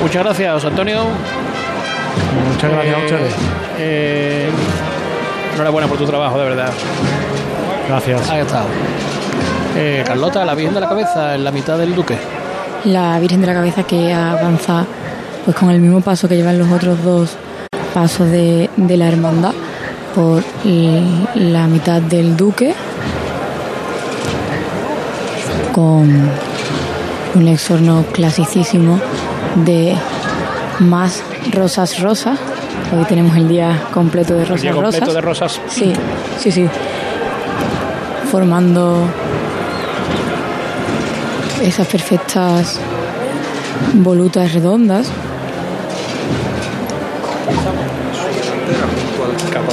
Muchas 0.02 0.24
gracias, 0.24 0.66
Antonio. 0.66 1.04
Muchas 2.54 2.72
gracias 2.72 2.96
a 2.96 3.00
Eh, 3.00 3.04
ustedes. 3.06 3.36
eh, 3.80 4.50
enhorabuena 5.56 5.88
por 5.88 5.98
tu 5.98 6.06
trabajo, 6.06 6.38
de 6.38 6.46
verdad. 6.46 6.70
Gracias. 7.88 8.30
Ahí 8.30 8.42
está. 8.42 8.64
Eh, 9.76 10.04
Carlota, 10.06 10.44
la 10.46 10.56
Virgen 10.56 10.74
de 10.76 10.82
la 10.82 10.90
Cabeza, 10.90 11.36
en 11.36 11.44
la 11.44 11.52
mitad 11.52 11.78
del 11.78 11.96
Duque. 11.96 12.18
la 12.86 13.20
Virgen 13.20 13.42
de 13.42 13.48
la 13.48 13.54
Cabeza 13.54 13.84
que 13.84 14.14
avanza 14.14 14.86
pues 15.48 15.56
con 15.56 15.70
el 15.70 15.80
mismo 15.80 16.02
paso 16.02 16.28
que 16.28 16.36
llevan 16.36 16.60
los 16.60 16.70
otros 16.70 17.02
dos 17.06 17.38
pasos 17.94 18.30
de, 18.30 18.70
de 18.76 18.98
la 18.98 19.08
hermandad 19.08 19.54
por 20.14 20.44
la 21.36 21.68
mitad 21.68 22.02
del 22.02 22.36
duque 22.36 22.76
con 25.72 26.30
un 27.36 27.48
exorno 27.48 28.04
clasicísimo 28.12 29.00
de 29.64 29.96
más 30.80 31.24
rosas 31.54 32.02
rosas. 32.02 32.38
Hoy 32.94 33.06
tenemos 33.06 33.38
el 33.38 33.48
día 33.48 33.84
completo 33.94 34.34
de 34.34 34.42
El 34.42 34.48
rosas 34.50 34.62
día 34.64 34.74
completo 34.74 35.00
rosas. 35.00 35.14
de 35.16 35.22
rosas. 35.22 35.62
Sí, 35.70 35.94
sí, 36.40 36.52
sí. 36.52 36.68
Formando 38.30 38.98
esas 41.64 41.88
perfectas 41.88 42.82
volutas 43.94 44.54
redondas. 44.54 45.10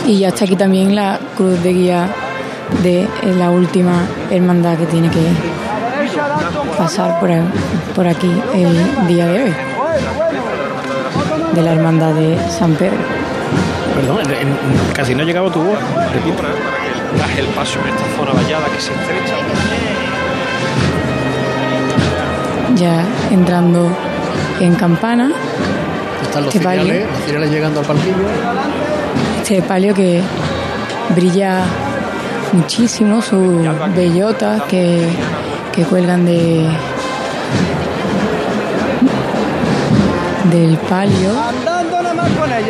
Y 0.06 0.18
ya 0.18 0.28
está 0.28 0.44
aquí 0.44 0.56
también 0.56 0.94
la 0.94 1.18
cruz 1.36 1.62
de 1.62 1.72
guía 1.72 2.08
de 2.82 3.08
la 3.38 3.50
última 3.50 4.02
hermandad 4.30 4.76
que 4.76 4.86
tiene 4.86 5.08
que 5.10 5.20
pasar 6.76 7.18
por, 7.20 7.30
por 7.94 8.06
aquí 8.06 8.30
el 8.54 9.06
día 9.08 9.26
de 9.26 9.42
hoy. 9.44 9.54
De 11.54 11.62
la 11.62 11.72
hermandad 11.72 12.12
de 12.14 12.36
San 12.50 12.72
Pedro. 12.74 12.98
Perdón, 13.94 14.18
en- 14.24 14.48
en- 14.48 14.56
casi 14.92 15.14
no 15.14 15.22
llegaba 15.22 15.50
tu 15.50 15.60
voz. 15.62 15.78
Repito. 16.12 16.42
Das 17.18 17.38
el 17.38 17.46
paso 17.46 17.78
en 17.80 17.94
esta 17.94 18.04
zona 18.16 18.32
vallada 18.32 18.66
que 18.66 18.80
se 18.80 18.92
estrecha. 18.92 19.34
Ya 22.74 23.04
entrando 23.30 23.88
en 24.60 24.74
campana. 24.74 25.30
Están 26.22 26.44
los 26.44 26.52
cereales, 26.52 27.06
los 27.08 27.20
cereales 27.24 27.50
llegando 27.52 27.80
al 27.80 27.86
palquillo. 27.86 28.14
Este 29.44 29.60
palio 29.60 29.92
que 29.92 30.22
brilla 31.14 31.60
muchísimo, 32.54 33.20
sus 33.20 33.62
bellotas 33.94 34.62
que, 34.62 35.06
que 35.70 35.84
cuelgan 35.84 36.24
de 36.24 36.66
del 40.50 40.78
palio 40.78 41.32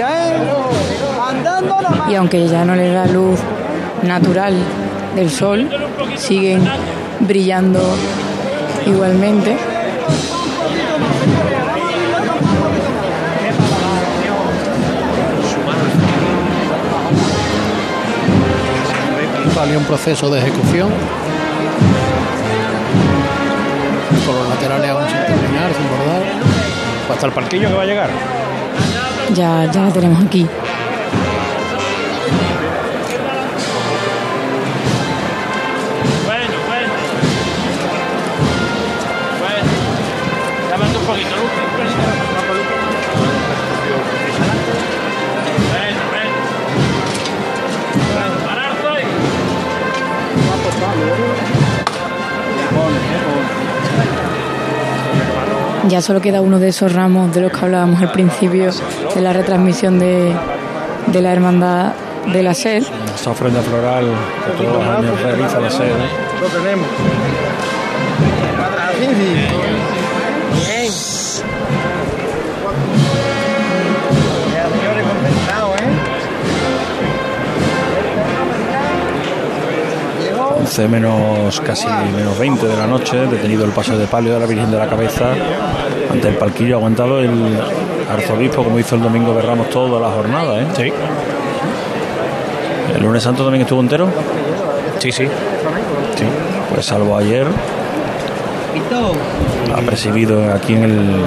¿eh? 0.01 0.33
Y 2.11 2.15
aunque 2.17 2.49
ya 2.49 2.65
no 2.65 2.75
le 2.75 2.93
da 2.93 3.07
luz 3.07 3.39
natural 4.03 4.55
del 5.15 5.31
sol, 5.31 5.71
siguen 6.17 6.69
brillando 7.21 7.81
igualmente. 8.85 9.74
Salió 19.65 19.79
un 19.79 19.87
proceso 19.87 20.29
de 20.29 20.41
ejecución. 20.41 20.91
Con 24.27 24.37
los 24.37 24.49
laterales 24.51 24.91
aún 24.91 25.05
sin 25.09 25.25
terminar, 25.25 25.73
sin 25.73 25.89
bordar. 25.89 26.23
Hasta 27.11 27.27
el 27.27 27.33
palquillo 27.33 27.69
que 27.69 27.75
va 27.75 27.83
a 27.83 27.87
llegar. 27.87 28.11
Ya, 29.33 29.65
ya 29.73 29.85
la 29.85 29.91
tenemos 29.91 30.23
aquí. 30.23 30.47
Ya 55.89 56.01
solo 56.01 56.21
queda 56.21 56.41
uno 56.41 56.59
de 56.59 56.69
esos 56.69 56.93
ramos 56.93 57.33
de 57.35 57.41
los 57.43 57.53
que 57.53 57.65
hablábamos 57.65 58.01
al 58.01 58.11
principio 58.13 58.71
de 59.15 59.21
la 59.21 59.33
retransmisión 59.33 59.99
de, 59.99 60.35
de 61.07 61.23
la 61.23 61.33
hermandad 61.33 61.93
de 62.33 62.43
la 62.43 62.55
sed. 62.55 62.83
Esta 63.15 63.31
ofrenda 63.31 63.61
floral 63.61 64.07
que 64.47 64.63
todos 64.65 64.79
los 64.79 64.99
años 64.99 65.21
realiza 65.23 65.61
la 65.61 65.71
sede. 65.71 65.91
Lo 66.41 66.47
tenemos. 66.49 66.87
11 80.75 80.89
menos 80.89 81.61
casi 81.61 81.87
menos 82.17 82.37
20 82.37 82.67
de 82.67 82.77
la 82.77 82.89
noche, 82.89 83.17
detenido 83.29 83.65
el 83.65 83.71
paso 83.71 83.97
de 83.97 84.09
palio 84.09 84.35
de 84.35 84.41
la 84.41 84.47
Virgen 84.47 84.73
de 84.73 84.77
la 84.77 84.89
Cabeza 84.89 85.27
ante 86.11 86.27
el 86.27 86.35
palquillo, 86.35 86.75
aguantado 86.75 87.21
el 87.21 87.61
arzobispo, 88.11 88.65
como 88.65 88.81
hizo 88.81 88.97
el 88.97 89.03
domingo 89.03 89.33
de 89.35 89.43
Ramos 89.43 89.71
toda 89.71 90.01
la 90.01 90.09
jornada. 90.09 90.61
¿eh? 90.61 90.67
Sí. 90.77 90.93
¿El 92.93 93.03
lunes 93.05 93.23
santo 93.23 93.45
también 93.45 93.63
estuvo 93.63 93.81
entero? 93.81 94.09
Sí, 94.99 95.13
sí. 95.13 95.27
Sí, 96.17 96.25
pues 96.75 96.85
salvo 96.85 97.19
ayer, 97.19 97.47
ha 99.77 99.81
presidido 99.83 100.53
aquí 100.53 100.75
en 100.75 100.83
el 100.83 101.23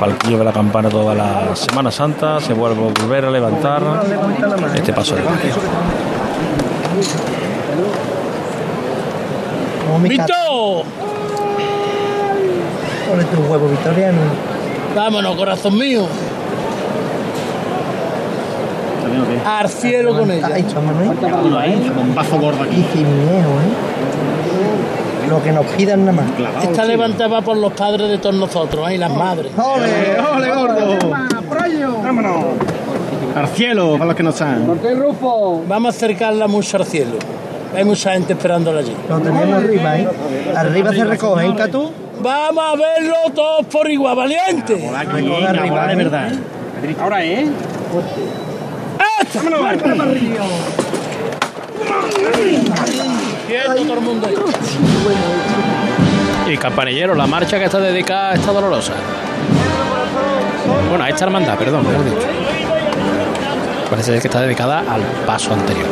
palquillo 0.00 0.38
de 0.38 0.44
la 0.44 0.52
campana 0.52 0.88
toda 0.88 1.14
la 1.14 1.54
Semana 1.54 1.90
Santa, 1.90 2.40
se 2.40 2.54
vuelve 2.54 2.86
a 2.86 2.90
volver 3.02 3.26
a 3.26 3.30
levantar 3.30 3.82
este 4.74 4.94
paso 4.94 5.14
de 5.14 5.20
palio. 5.20 5.54
¡Vito! 10.08 10.84
Ponete 13.08 13.36
un 13.36 13.50
huevo 13.50 13.68
victoriano. 13.68 14.18
Vámonos, 14.94 15.36
corazón 15.36 15.78
mío. 15.78 16.06
Al 19.46 19.68
cielo 19.68 20.18
con 20.18 20.30
ella. 20.30 20.48
Ay, 20.52 20.64
chama, 20.66 20.92
¿no? 20.92 21.10
Un 22.00 22.14
bazo 22.14 22.38
gordo 22.38 22.62
aquí. 22.62 22.84
Qué 22.92 22.98
miedo, 23.00 23.50
¿eh? 23.60 25.28
Lo 25.28 25.42
que 25.42 25.52
nos 25.52 25.66
pidan 25.66 26.04
nada 26.04 26.22
más. 26.22 26.26
Esta 26.62 26.84
levantada 26.84 27.40
por 27.40 27.56
los 27.56 27.72
padres 27.72 28.08
de 28.08 28.18
todos 28.18 28.34
nosotros, 28.34 28.88
¿eh? 28.90 28.94
y 28.94 28.98
las 28.98 29.10
madres. 29.10 29.52
¡Ole, 29.58 30.20
ole, 30.20 30.50
gordo! 30.50 31.10
Vámonos. 32.02 32.44
Al 33.34 33.48
cielo, 33.48 33.92
para 33.92 34.06
los 34.06 34.14
que 34.14 34.22
no 34.22 34.32
saben. 34.32 34.66
Vamos 35.68 35.94
a 35.94 35.96
acercarla 35.96 36.46
mucho 36.46 36.76
al 36.76 36.84
cielo. 36.84 37.16
Hay 37.76 37.84
mucha 37.84 38.12
gente 38.12 38.32
esperándola 38.32 38.80
allí. 38.80 38.94
Lo 39.08 39.18
tenemos 39.18 39.62
arriba, 39.62 39.98
¿eh? 39.98 40.08
Arriba 40.56 40.92
se 40.92 41.04
recoge, 41.04 41.46
¿eh, 41.46 41.54
Catú? 41.56 41.92
Vamos 42.20 42.64
a 42.64 42.76
verlo 42.76 43.14
todos 43.34 43.66
por 43.66 43.90
igual, 43.90 44.16
valiente. 44.16 44.74
Recoge 45.12 45.46
arriba, 45.46 45.86
de 45.88 45.96
verdad. 45.96 46.32
Ahora, 47.00 47.24
¿eh? 47.24 47.46
¡Vámonos! 49.34 49.82
Quieto 53.46 53.74
todo 53.74 53.94
el 53.94 54.00
mundo. 54.00 54.28
Y 56.48 56.56
campanillero, 56.56 57.14
la 57.14 57.26
marcha 57.26 57.58
que 57.58 57.64
está 57.64 57.80
dedicada 57.80 58.30
a 58.30 58.34
esta 58.34 58.52
dolorosa. 58.52 58.92
Bueno, 60.88 61.04
a 61.04 61.08
esta 61.08 61.24
hermandad, 61.24 61.58
perdón, 61.58 61.86
mejor 61.86 62.04
dicho. 62.04 62.26
Parece 63.90 64.18
que 64.18 64.28
está 64.28 64.40
dedicada 64.40 64.80
al 64.80 65.02
paso 65.26 65.52
anterior. 65.52 65.88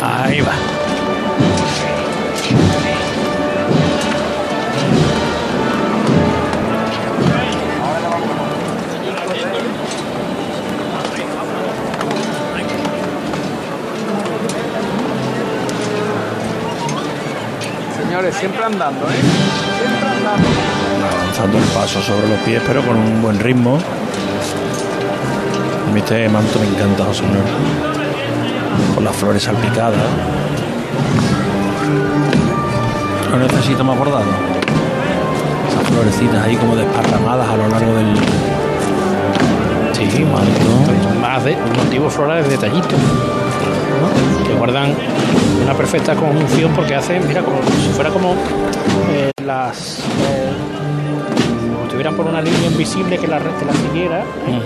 Ahí 0.00 0.40
va. 0.40 0.52
Señores, 17.96 18.36
siempre 18.36 18.64
andando, 18.64 19.04
¿eh? 19.06 19.14
Siempre 19.78 20.08
andando. 20.08 20.48
avanzando 21.12 21.58
el 21.58 21.64
paso 21.64 22.00
sobre 22.00 22.28
los 22.28 22.38
pies, 22.40 22.62
pero 22.66 22.82
con 22.82 22.96
un 22.96 23.20
buen 23.20 23.38
ritmo. 23.40 23.78
A 25.86 25.90
mí 25.92 26.00
este 26.00 26.28
manto 26.28 26.58
me 26.60 26.66
encanta, 26.68 27.04
José 27.04 27.22
Manuel. 27.24 27.97
Con 28.98 29.04
las 29.04 29.14
flores 29.14 29.44
salpicadas. 29.44 29.96
No 33.30 33.38
necesita 33.38 33.84
más 33.84 33.96
bordado. 33.96 34.24
Esas 35.68 35.86
florecitas 35.86 36.44
ahí 36.44 36.56
como 36.56 36.74
desparramadas 36.74 37.48
a 37.48 37.56
lo 37.58 37.68
largo 37.68 37.94
del. 37.94 38.16
Sí, 39.92 40.24
manto. 40.24 41.20
Más 41.20 41.44
de 41.44 41.56
motivos 41.76 42.12
florales 42.12 42.46
de 42.46 42.56
detallito. 42.56 42.88
que 44.44 44.54
guardan 44.54 44.92
una 45.62 45.74
perfecta 45.74 46.16
conjunción 46.16 46.72
porque 46.72 46.96
hacen, 46.96 47.24
mira, 47.28 47.42
como 47.42 47.58
si 47.62 47.90
fuera 47.90 48.10
como 48.10 48.34
eh, 49.12 49.30
las. 49.44 50.00
Eh, 50.00 50.52
como 51.70 51.84
estuvieran 51.84 52.16
por 52.16 52.26
una 52.26 52.42
línea 52.42 52.66
invisible 52.66 53.16
que 53.16 53.28
la, 53.28 53.38
que 53.38 53.64
la 53.64 53.74
siguiera, 53.74 54.24
¿eh? 54.48 54.60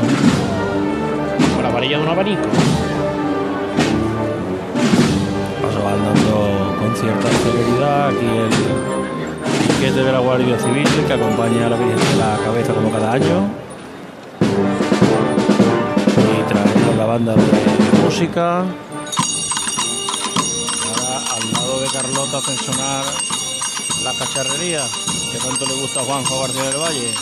con 1.54 1.62
la 1.62 1.68
varilla 1.68 1.98
de 1.98 2.02
un 2.04 2.08
abanico. 2.08 2.48
Andando 5.92 6.74
con 6.78 6.96
cierta 6.96 7.28
celeridad. 7.28 8.08
Aquí 8.08 8.24
el 8.24 8.48
piquete 9.68 10.02
de 10.02 10.12
la 10.12 10.20
Guardia 10.20 10.58
Civil 10.58 10.88
que 11.06 11.12
acompaña 11.12 11.66
a 11.66 11.68
la 11.68 11.76
Virgen 11.76 11.98
de 11.98 12.16
la 12.16 12.38
Cabeza 12.42 12.72
como 12.72 12.90
cada 12.90 13.12
año. 13.12 13.50
Y 16.16 16.42
traemos 16.48 16.96
la 16.96 17.04
banda 17.04 17.34
de 17.34 17.42
música. 18.02 18.64
Ahora 20.88 21.18
al 21.36 21.52
lado 21.52 21.80
de 21.80 21.88
Carlota 21.88 22.38
hacen 22.38 22.56
sonar 22.56 23.04
la 24.02 24.12
cacharrería, 24.14 24.88
que 25.30 25.38
tanto 25.38 25.66
le 25.66 25.74
gusta 25.74 26.00
a 26.00 26.04
Juanjo 26.04 26.40
García 26.40 26.62
del 26.62 26.78
Valle. 26.78 27.12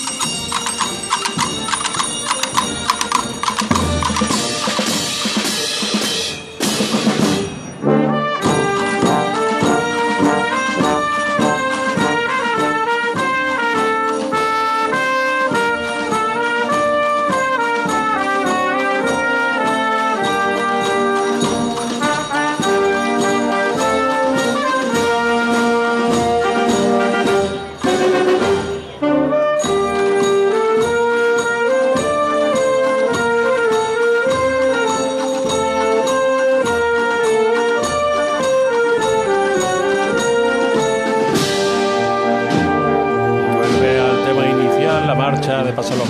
De 45.59 45.73
Paso 45.73 45.97
los 45.97 46.07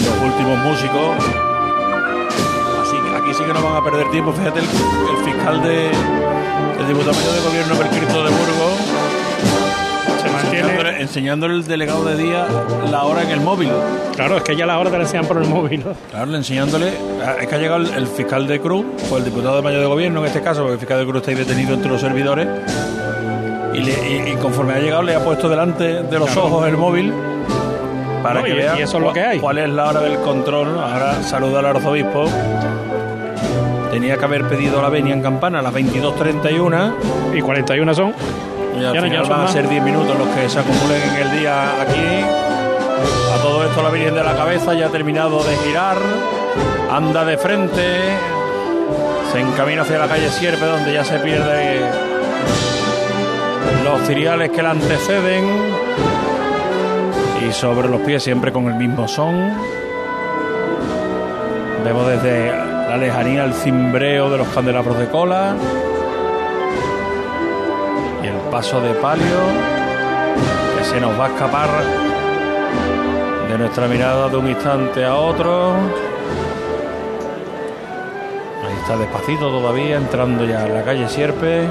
los 0.00 0.32
últimos 0.32 0.58
músicos. 0.60 1.16
Así 2.80 2.96
que 2.96 3.16
aquí 3.16 3.34
sí 3.34 3.44
que 3.44 3.52
no 3.52 3.62
van 3.62 3.76
a 3.76 3.84
perder 3.84 4.10
tiempo. 4.10 4.32
Fíjate, 4.32 4.60
el, 4.60 4.66
fiscal 5.26 5.62
de, 5.62 5.90
el 5.90 6.88
diputado 6.88 7.32
de 7.34 7.40
gobierno 7.40 7.74
del 7.76 7.90
de 7.90 8.30
Burgos. 8.30 9.01
Enseñándole, 10.44 11.00
enseñándole 11.02 11.54
el 11.54 11.66
delegado 11.66 12.04
de 12.04 12.16
día 12.16 12.46
la 12.90 13.04
hora 13.04 13.22
en 13.22 13.30
el 13.30 13.40
móvil. 13.40 13.70
Claro, 14.16 14.36
es 14.36 14.42
que 14.42 14.56
ya 14.56 14.66
la 14.66 14.78
hora 14.78 14.90
te 14.90 14.96
la 14.96 15.02
enseñan 15.04 15.26
por 15.26 15.38
el 15.38 15.48
móvil. 15.48 15.84
¿no? 15.84 15.92
Claro, 16.10 16.34
enseñándole. 16.36 16.88
Es 17.40 17.46
que 17.48 17.54
ha 17.54 17.58
llegado 17.58 17.80
el, 17.82 17.92
el 17.94 18.06
fiscal 18.06 18.46
de 18.46 18.60
Cruz, 18.60 18.84
o 19.10 19.16
el 19.18 19.24
diputado 19.24 19.56
de 19.56 19.62
mayor 19.62 19.80
de 19.80 19.86
gobierno 19.86 20.20
en 20.20 20.26
este 20.26 20.40
caso, 20.42 20.60
porque 20.60 20.74
el 20.74 20.78
fiscal 20.80 20.98
de 20.98 21.04
Cruz 21.06 21.16
está 21.18 21.30
ahí 21.30 21.36
detenido 21.36 21.74
entre 21.74 21.90
los 21.90 22.00
servidores. 22.00 22.46
Y, 23.74 23.78
le- 23.78 23.92
y- 24.28 24.32
y 24.32 24.36
conforme 24.36 24.74
ha 24.74 24.78
llegado, 24.78 25.02
le 25.02 25.14
ha 25.14 25.24
puesto 25.24 25.48
delante 25.48 26.02
de 26.02 26.18
los 26.18 26.28
Claro. 26.30 26.44
ojos 26.46 26.68
el 26.68 26.76
móvil 26.76 27.12
para 28.22 28.40
No, 28.40 28.44
que 28.44 28.50
y- 28.50 28.56
vea 28.56 28.78
y 28.78 28.82
eso 28.82 28.98
es 28.98 29.02
lo 29.04 29.12
que 29.12 29.20
hay. 29.22 29.38
cuál 29.40 29.58
es 29.58 29.70
la 29.70 29.88
hora 29.88 30.00
del 30.00 30.18
control. 30.18 30.68
Ahora 30.78 31.22
saluda 31.22 31.60
al 31.60 31.66
arzobispo. 31.66 32.26
Tenía 33.90 34.16
que 34.16 34.24
haber 34.24 34.44
pedido 34.48 34.80
la 34.82 34.88
venia 34.88 35.12
en 35.14 35.22
campana 35.22 35.58
a 35.60 35.62
las 35.62 35.72
22.31. 35.72 36.92
Y 37.34 37.40
41 37.40 37.94
son. 37.94 38.12
Y 38.74 38.84
al 38.84 38.94
Ya 38.94 39.00
no, 39.00 39.06
ya 39.06 39.22
van 39.22 39.42
a 39.42 39.48
ser 39.48 39.68
10 39.68 39.82
minutos 39.82 40.18
los 40.18 40.28
que 40.28 40.48
se 40.48 40.58
acumulen 40.58 41.02
en 41.02 41.16
el 41.26 41.40
día 41.40 41.82
aquí. 41.82 42.24
A 43.34 43.42
todo 43.42 43.64
esto 43.64 43.82
la 43.82 43.90
Virgen 43.90 44.14
de 44.14 44.22
la 44.22 44.36
Cabeza 44.36 44.74
ya 44.74 44.86
ha 44.86 44.90
terminado 44.90 45.42
de 45.42 45.56
girar. 45.56 45.96
Anda 46.90 47.24
de 47.24 47.36
frente. 47.36 47.98
Se 49.32 49.40
encamina 49.40 49.82
hacia 49.82 49.98
la 49.98 50.08
calle 50.08 50.28
Sierpe 50.30 50.64
donde 50.64 50.92
ya 50.92 51.04
se 51.04 51.18
pierde 51.18 51.80
los 53.84 54.00
ciriales 54.06 54.50
que 54.50 54.62
la 54.62 54.70
anteceden. 54.70 55.44
Y 57.46 57.52
sobre 57.52 57.88
los 57.88 58.00
pies 58.02 58.22
siempre 58.22 58.52
con 58.52 58.66
el 58.66 58.74
mismo 58.74 59.08
son. 59.08 59.52
Vemos 61.84 62.06
desde 62.06 62.52
la 62.52 62.96
lejanía 62.96 63.44
el 63.44 63.54
cimbreo 63.54 64.30
de 64.30 64.38
los 64.38 64.48
candelabros 64.48 64.98
de 64.98 65.08
cola 65.08 65.56
paso 68.52 68.82
de 68.82 68.92
palio 68.92 69.40
que 70.76 70.84
se 70.84 71.00
nos 71.00 71.18
va 71.18 71.24
a 71.24 71.28
escapar 71.28 71.70
de 73.48 73.56
nuestra 73.56 73.88
mirada 73.88 74.28
de 74.28 74.36
un 74.36 74.46
instante 74.46 75.06
a 75.06 75.14
otro. 75.14 75.72
Ahí 78.62 78.76
está 78.82 78.98
despacito 78.98 79.48
todavía, 79.48 79.96
entrando 79.96 80.44
ya 80.44 80.66
en 80.66 80.74
la 80.74 80.84
calle 80.84 81.08
Sierpe. 81.08 81.66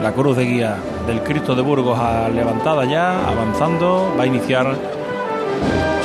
La 0.00 0.12
cruz 0.12 0.36
de 0.36 0.44
guía 0.44 0.76
del 1.04 1.20
Cristo 1.24 1.56
de 1.56 1.62
Burgos 1.62 1.98
ha 1.98 2.28
levantada 2.28 2.84
ya, 2.84 3.28
avanzando, 3.28 4.14
va 4.16 4.22
a 4.22 4.26
iniciar 4.26 4.76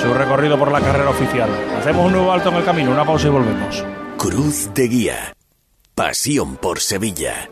su 0.02 0.12
recorrido 0.12 0.58
por 0.58 0.72
la 0.72 0.82
carrera 0.82 1.12
oficial. 1.12 1.50
Hacemos 1.80 2.08
un 2.08 2.14
nuevo 2.14 2.34
alto 2.34 2.50
en 2.50 2.56
el 2.56 2.66
camino, 2.66 2.90
una 2.90 3.06
pausa 3.06 3.28
y 3.28 3.30
volvemos. 3.30 3.86
Cruz 4.18 4.74
de 4.74 4.88
Guía. 4.88 5.36
Pasión 5.94 6.56
por 6.56 6.80
Sevilla. 6.80 7.52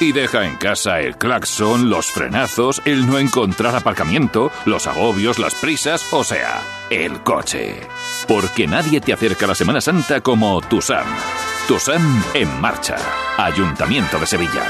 y 0.00 0.12
deja 0.12 0.44
en 0.44 0.56
casa 0.56 1.00
el 1.00 1.16
claxon, 1.16 1.88
los 1.90 2.10
frenazos, 2.10 2.82
el 2.84 3.06
no 3.06 3.18
encontrar 3.18 3.74
aparcamiento, 3.74 4.50
los 4.64 4.86
agobios, 4.86 5.38
las 5.38 5.54
prisas, 5.54 6.12
o 6.12 6.24
sea, 6.24 6.62
el 6.90 7.22
coche. 7.22 7.76
Porque 8.26 8.66
nadie 8.66 9.00
te 9.00 9.12
acerca 9.12 9.44
a 9.44 9.48
la 9.48 9.54
Semana 9.54 9.80
Santa 9.80 10.20
como 10.20 10.60
Tusam. 10.62 11.06
Tusam 11.68 12.22
en 12.34 12.60
marcha. 12.60 12.96
Ayuntamiento 13.36 14.18
de 14.18 14.26
Sevilla. 14.26 14.64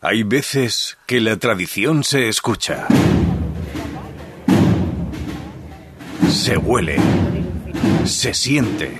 Hay 0.00 0.22
veces 0.22 0.96
que 1.06 1.20
la 1.20 1.36
tradición 1.36 2.04
se 2.04 2.28
escucha. 2.28 2.86
Se 6.30 6.56
huele. 6.56 6.98
Se 8.04 8.32
siente. 8.34 8.98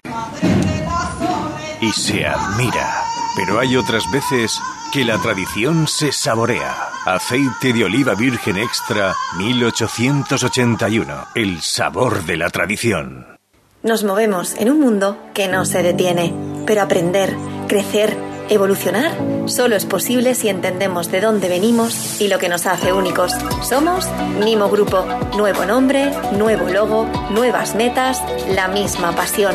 Y 1.80 1.92
se 1.92 2.26
admira. 2.26 3.17
Pero 3.38 3.60
hay 3.60 3.76
otras 3.76 4.10
veces 4.10 4.60
que 4.92 5.04
la 5.04 5.16
tradición 5.18 5.86
se 5.86 6.10
saborea. 6.10 6.88
Aceite 7.06 7.72
de 7.72 7.84
oliva 7.84 8.16
virgen 8.16 8.56
extra 8.56 9.14
1881. 9.36 11.28
El 11.36 11.62
sabor 11.62 12.24
de 12.24 12.36
la 12.36 12.50
tradición. 12.50 13.38
Nos 13.84 14.02
movemos 14.02 14.54
en 14.56 14.70
un 14.70 14.80
mundo 14.80 15.16
que 15.34 15.46
no 15.46 15.64
se 15.66 15.84
detiene, 15.84 16.34
pero 16.66 16.82
aprender, 16.82 17.36
crecer, 17.68 18.18
evolucionar 18.48 19.12
solo 19.48 19.76
es 19.76 19.86
posible 19.86 20.34
si 20.34 20.48
entendemos 20.48 21.10
de 21.10 21.20
dónde 21.20 21.48
venimos 21.48 22.20
y 22.20 22.28
lo 22.28 22.38
que 22.38 22.48
nos 22.48 22.66
hace 22.66 22.92
únicos. 22.92 23.32
Somos 23.62 24.08
Nimo 24.44 24.68
Grupo. 24.68 25.04
Nuevo 25.36 25.64
nombre, 25.64 26.10
nuevo 26.36 26.68
logo, 26.68 27.06
nuevas 27.30 27.74
metas, 27.74 28.22
la 28.54 28.68
misma 28.68 29.12
pasión. 29.12 29.54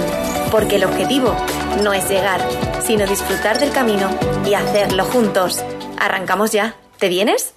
Porque 0.52 0.76
el 0.78 0.86
objetivo 0.86 1.36
no 1.84 1.94
es 1.94 2.10
llegar, 2.10 2.42
sino 2.82 3.06
disfrutar 3.06 3.60
del 3.60 3.72
camino 3.72 4.10
y 4.48 4.54
hacerlo 4.54 5.06
juntos. 5.06 5.64
Arrancamos 6.00 6.52
ya. 6.52 6.76
¿Te 7.00 7.10
vienes? 7.10 7.56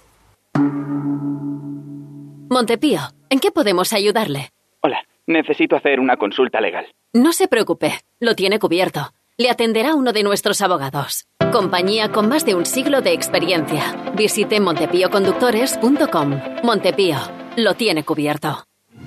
Montepío, 2.49 2.99
¿en 3.29 3.39
qué 3.39 3.51
podemos 3.51 3.93
ayudarle? 3.93 4.49
Hola, 4.81 5.03
necesito 5.25 5.75
hacer 5.75 5.99
una 5.99 6.17
consulta 6.17 6.61
legal. 6.61 6.87
No 7.13 7.33
se 7.33 7.47
preocupe, 7.47 7.93
lo 8.19 8.35
tiene 8.35 8.59
cubierto. 8.59 9.11
Le 9.39 9.51
atenderá 9.51 9.93
uno 9.93 10.13
de 10.13 10.23
nuestros 10.23 10.61
abogados. 10.61 11.25
Compañía 11.51 12.11
con 12.11 12.27
más 12.27 12.43
de 12.43 12.55
un 12.55 12.65
siglo 12.65 13.01
de 13.01 13.13
experiencia. 13.13 14.11
Visite 14.15 14.59
montepíoconductores.com. 14.59 16.41
Montepío, 16.63 17.19
lo 17.55 17.75
tiene 17.75 18.03
cubierto. 18.03 18.66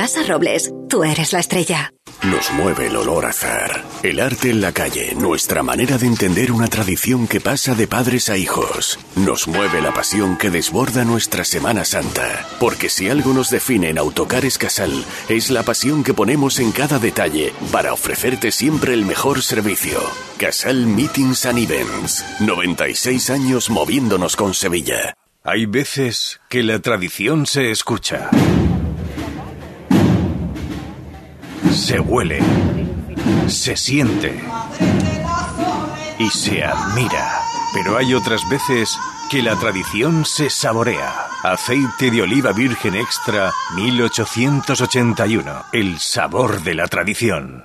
Casa 0.00 0.22
Robles, 0.22 0.72
tú 0.88 1.04
eres 1.04 1.34
la 1.34 1.40
estrella. 1.40 1.92
Nos 2.22 2.50
mueve 2.52 2.86
el 2.86 2.96
olor 2.96 3.26
a 3.26 3.28
azar. 3.28 3.84
El 4.02 4.18
arte 4.18 4.48
en 4.48 4.62
la 4.62 4.72
calle, 4.72 5.14
nuestra 5.14 5.62
manera 5.62 5.98
de 5.98 6.06
entender 6.06 6.52
una 6.52 6.68
tradición 6.68 7.28
que 7.28 7.38
pasa 7.38 7.74
de 7.74 7.86
padres 7.86 8.30
a 8.30 8.38
hijos. 8.38 8.98
Nos 9.14 9.46
mueve 9.46 9.82
la 9.82 9.92
pasión 9.92 10.38
que 10.38 10.48
desborda 10.48 11.04
nuestra 11.04 11.44
Semana 11.44 11.84
Santa. 11.84 12.48
Porque 12.58 12.88
si 12.88 13.10
algo 13.10 13.34
nos 13.34 13.50
define 13.50 13.90
en 13.90 13.98
Autocares 13.98 14.56
Casal, 14.56 15.04
es 15.28 15.50
la 15.50 15.64
pasión 15.64 16.02
que 16.02 16.14
ponemos 16.14 16.60
en 16.60 16.72
cada 16.72 16.98
detalle 16.98 17.52
para 17.70 17.92
ofrecerte 17.92 18.52
siempre 18.52 18.94
el 18.94 19.04
mejor 19.04 19.42
servicio. 19.42 20.00
Casal 20.38 20.86
Meetings 20.86 21.44
and 21.44 21.58
Events. 21.58 22.24
96 22.40 23.28
años 23.28 23.68
moviéndonos 23.68 24.34
con 24.34 24.54
Sevilla. 24.54 25.12
Hay 25.44 25.66
veces 25.66 26.40
que 26.48 26.62
la 26.62 26.78
tradición 26.78 27.44
se 27.44 27.70
escucha. 27.70 28.30
Se 31.80 31.98
huele, 31.98 32.40
se 33.48 33.74
siente 33.74 34.38
y 36.18 36.28
se 36.28 36.62
admira. 36.62 37.40
Pero 37.72 37.96
hay 37.96 38.12
otras 38.12 38.46
veces 38.50 38.98
que 39.30 39.42
la 39.42 39.56
tradición 39.56 40.26
se 40.26 40.50
saborea. 40.50 41.26
Aceite 41.42 42.10
de 42.10 42.20
oliva 42.20 42.52
virgen 42.52 42.94
extra 42.94 43.50
1881. 43.76 45.64
El 45.72 45.98
sabor 45.98 46.62
de 46.62 46.74
la 46.74 46.86
tradición. 46.86 47.64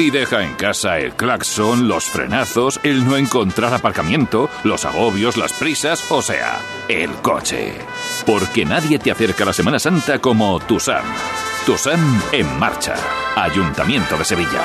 Y 0.00 0.10
deja 0.10 0.42
en 0.42 0.54
casa 0.54 0.98
el 0.98 1.12
claxon, 1.12 1.86
los 1.86 2.06
frenazos, 2.06 2.80
el 2.84 3.04
no 3.04 3.18
encontrar 3.18 3.74
aparcamiento, 3.74 4.48
los 4.64 4.86
agobios, 4.86 5.36
las 5.36 5.52
prisas, 5.52 6.10
o 6.10 6.22
sea, 6.22 6.58
el 6.88 7.10
coche. 7.16 7.74
Porque 8.24 8.64
nadie 8.64 8.98
te 8.98 9.10
acerca 9.10 9.42
a 9.42 9.48
la 9.48 9.52
Semana 9.52 9.78
Santa 9.78 10.18
como 10.18 10.58
Tusam. 10.60 11.04
Tusam 11.66 12.00
en 12.32 12.58
marcha. 12.58 12.94
Ayuntamiento 13.36 14.16
de 14.16 14.24
Sevilla. 14.24 14.62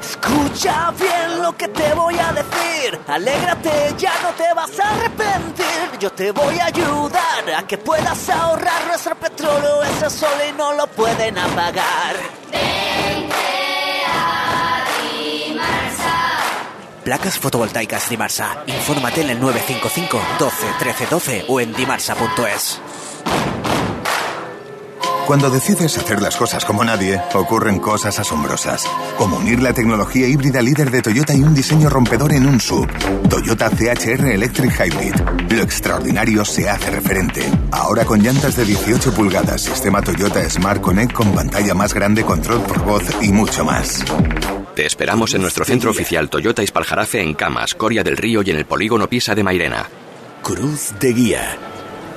Escucha 0.00 0.90
bien 0.98 1.42
lo 1.42 1.54
que 1.54 1.68
te 1.68 1.92
voy 1.92 2.14
a 2.18 2.32
decir. 2.32 2.98
Alégrate, 3.06 3.94
ya 3.98 4.14
no 4.22 4.30
te 4.30 4.54
vas 4.54 4.80
a 4.80 4.96
arrepentir. 4.96 5.98
Yo 6.00 6.10
te 6.10 6.32
voy 6.32 6.58
a 6.58 6.64
ayudar 6.64 7.54
a 7.54 7.66
que 7.66 7.76
puedas 7.76 8.30
ahorrar 8.30 8.86
nuestro 8.86 9.14
petróleo. 9.16 9.82
Ese 9.82 10.08
sol 10.08 10.38
y 10.48 10.56
no 10.56 10.72
lo 10.72 10.86
pueden 10.86 11.36
apagar. 11.36 12.16
Placas 17.08 17.38
fotovoltaicas 17.38 18.10
Dimarsa. 18.10 18.64
Infórmate 18.66 19.22
en 19.22 19.30
el 19.30 19.40
955 19.40 20.20
12 20.38 20.66
13 20.78 21.06
12 21.06 21.44
o 21.48 21.58
en 21.58 21.72
dimarsa.es. 21.72 22.82
Cuando 25.26 25.48
decides 25.48 25.96
hacer 25.96 26.20
las 26.20 26.36
cosas 26.36 26.66
como 26.66 26.84
nadie, 26.84 27.18
ocurren 27.32 27.78
cosas 27.78 28.18
asombrosas. 28.18 28.84
Como 29.16 29.38
unir 29.38 29.62
la 29.62 29.72
tecnología 29.72 30.26
híbrida 30.26 30.60
líder 30.60 30.90
de 30.90 31.00
Toyota 31.00 31.32
y 31.32 31.40
un 31.40 31.54
diseño 31.54 31.88
rompedor 31.88 32.34
en 32.34 32.46
un 32.46 32.60
sub. 32.60 32.86
Toyota 33.30 33.70
CHR 33.70 34.28
Electric 34.28 34.70
Hybrid. 34.78 35.14
Lo 35.48 35.62
extraordinario 35.62 36.44
se 36.44 36.68
hace 36.68 36.90
referente. 36.90 37.40
Ahora 37.70 38.04
con 38.04 38.20
llantas 38.20 38.54
de 38.54 38.66
18 38.66 39.14
pulgadas, 39.14 39.62
sistema 39.62 40.02
Toyota 40.02 40.46
Smart 40.50 40.82
Connect 40.82 41.14
con 41.14 41.32
pantalla 41.32 41.72
más 41.72 41.94
grande, 41.94 42.22
control 42.22 42.60
por 42.64 42.84
voz 42.84 43.04
y 43.22 43.32
mucho 43.32 43.64
más. 43.64 44.04
Te 44.78 44.86
esperamos 44.86 45.34
en 45.34 45.42
nuestro 45.42 45.64
centro 45.64 45.90
oficial 45.90 46.30
Toyota 46.30 46.62
Ispaljarafe 46.62 47.20
en 47.20 47.34
Camas, 47.34 47.74
Coria 47.74 48.04
del 48.04 48.16
Río 48.16 48.42
y 48.44 48.50
en 48.50 48.58
el 48.58 48.64
polígono 48.64 49.08
Pisa 49.08 49.34
de 49.34 49.42
Mairena. 49.42 49.88
Cruz 50.40 50.92
de 51.00 51.12
Guía. 51.12 51.56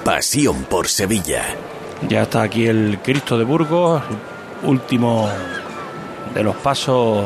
Pasión 0.06 0.66
por 0.66 0.88
Sevilla. 0.88 1.44
Ya 2.08 2.22
está 2.22 2.44
aquí 2.44 2.68
el 2.68 3.00
Cristo 3.04 3.36
de 3.40 3.46
Burgos, 3.46 4.04
último 4.62 5.28
de 6.36 6.44
los 6.44 6.56
pasos 6.58 7.26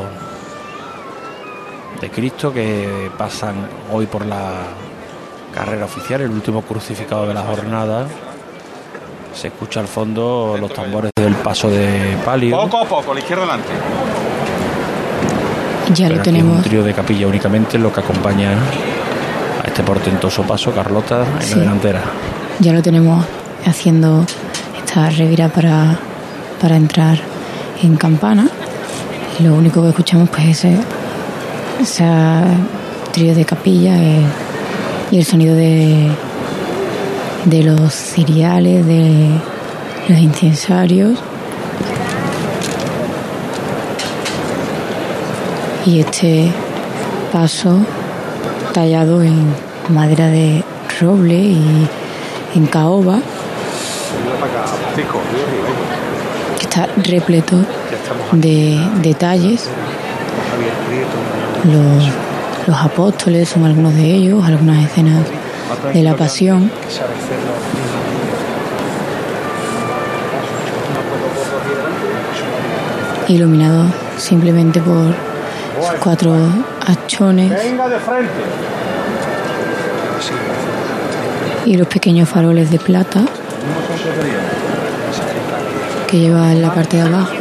de 2.00 2.08
Cristo 2.08 2.50
que 2.50 3.10
pasan 3.18 3.68
hoy 3.92 4.06
por 4.06 4.24
la 4.24 4.62
carrera 5.52 5.84
oficial, 5.84 6.22
el 6.22 6.30
último 6.30 6.62
crucificado 6.62 7.28
de 7.28 7.34
la 7.34 7.42
jornada. 7.42 8.08
Se 9.34 9.48
escucha 9.48 9.80
al 9.80 9.88
fondo 9.88 10.56
los 10.58 10.72
tambores 10.72 11.10
del 11.14 11.34
paso 11.34 11.68
de 11.68 12.16
palio. 12.24 12.56
Poco 12.56 12.78
a 12.78 12.84
poco, 12.86 13.12
la 13.12 13.20
izquierda 13.20 13.42
adelante. 13.42 14.35
Ya 15.94 16.08
lo 16.08 16.14
Pero 16.14 16.20
aquí 16.20 16.30
tenemos. 16.30 16.56
Un 16.58 16.62
trío 16.62 16.82
de 16.84 16.92
capilla 16.92 17.26
únicamente 17.26 17.78
lo 17.78 17.92
que 17.92 18.00
acompaña 18.00 18.52
a 19.62 19.66
este 19.66 19.82
portentoso 19.82 20.42
paso, 20.42 20.72
Carlota 20.72 21.24
en 21.40 21.42
Sí. 21.42 21.54
la 21.54 21.60
delantera. 21.60 22.02
Ya 22.60 22.72
lo 22.72 22.82
tenemos 22.82 23.24
haciendo 23.64 24.24
esta 24.78 25.10
revira 25.10 25.48
para, 25.48 25.98
para 26.60 26.76
entrar 26.76 27.18
en 27.82 27.96
campana. 27.96 28.48
Y 29.38 29.42
lo 29.44 29.54
único 29.54 29.82
que 29.82 29.90
escuchamos 29.90 30.28
pues 30.30 30.64
es 30.64 30.78
ese, 31.82 32.04
trío 33.12 33.34
de 33.34 33.44
capilla 33.44 33.96
eh, 33.96 34.22
y 35.10 35.18
el 35.18 35.24
sonido 35.24 35.54
de, 35.54 36.10
de 37.44 37.62
los 37.62 37.92
ciriales, 37.94 38.86
de 38.86 39.30
los 40.08 40.18
incensarios. 40.18 41.18
Y 45.86 46.00
este 46.00 46.50
paso 47.32 47.78
tallado 48.72 49.22
en 49.22 49.54
madera 49.88 50.26
de 50.26 50.64
roble 51.00 51.34
y 51.34 51.88
en 52.56 52.66
caoba, 52.66 53.20
que 56.58 56.64
está 56.64 56.88
repleto 56.96 57.56
de 58.32 58.80
detalles. 59.00 59.68
Los, 61.64 62.66
los 62.66 62.76
apóstoles 62.84 63.48
son 63.48 63.64
algunos 63.64 63.94
de 63.94 64.12
ellos, 64.12 64.44
algunas 64.44 64.84
escenas 64.84 65.24
de 65.92 66.02
la 66.02 66.16
pasión. 66.16 66.70
Iluminado 73.28 73.86
simplemente 74.18 74.80
por 74.80 75.25
cuatro 76.02 76.34
hachones 76.86 77.50
Venga 77.50 77.88
de 77.88 77.98
frente. 77.98 78.32
y 81.66 81.76
los 81.76 81.88
pequeños 81.88 82.28
faroles 82.28 82.70
de 82.70 82.78
plata 82.78 83.20
que 86.06 86.18
lleva 86.20 86.52
en 86.52 86.62
la 86.62 86.72
parte 86.72 86.96
de 86.96 87.02
abajo. 87.02 87.34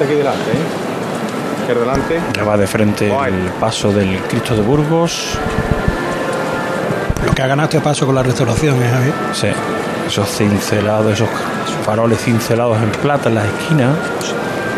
Aquí 0.00 0.14
delante, 0.14 0.48
¿eh? 2.16 2.20
Ya 2.34 2.44
va 2.44 2.56
de 2.58 2.66
frente 2.66 3.06
el 3.06 3.50
paso 3.58 3.90
del 3.92 4.18
Cristo 4.28 4.54
de 4.54 4.62
Burgos. 4.62 5.38
Que 7.34 7.42
ha 7.42 7.46
ganado 7.48 7.64
este 7.68 7.80
paso 7.80 8.06
con 8.06 8.14
la 8.14 8.22
restauración, 8.22 8.80
¿eh, 8.82 8.88
Javier? 8.90 9.14
Sí, 9.32 9.48
esos 10.06 10.28
cincelados, 10.28 11.12
esos 11.12 11.28
faroles 11.84 12.20
cincelados 12.22 12.80
en 12.80 12.90
plata 12.90 13.28
en 13.28 13.34
las 13.36 13.44
esquinas. 13.46 13.96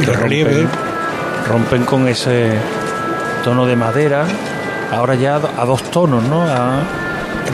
Y 0.01 0.07
los 0.07 0.17
relieves. 0.17 0.57
Rompen, 0.57 0.71
rompen 1.49 1.85
con 1.85 2.09
ese 2.09 2.53
tono 3.45 3.67
de 3.67 3.77
madera. 3.77 4.25
Ahora 4.91 5.15
ya 5.17 5.37
a 5.37 5.65
dos 5.67 5.83
tonos, 5.91 6.23
¿no? 6.25 6.43
A- 6.43 6.81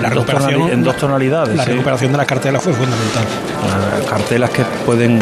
La 0.01 0.09
en 0.09 0.15
dos 0.15 0.25
recuperación- 0.27 0.61
tonali- 0.63 0.73
en 0.73 0.83
dos 0.85 0.97
tonalidades. 0.97 1.57
La 1.57 1.65
sí. 1.65 1.71
recuperación 1.73 2.13
de 2.13 2.19
las 2.19 2.27
cartelas 2.27 2.63
fue 2.63 2.73
fundamental. 2.73 3.25
Ah, 3.65 4.09
cartelas 4.09 4.51
que 4.51 4.63
pueden 4.87 5.19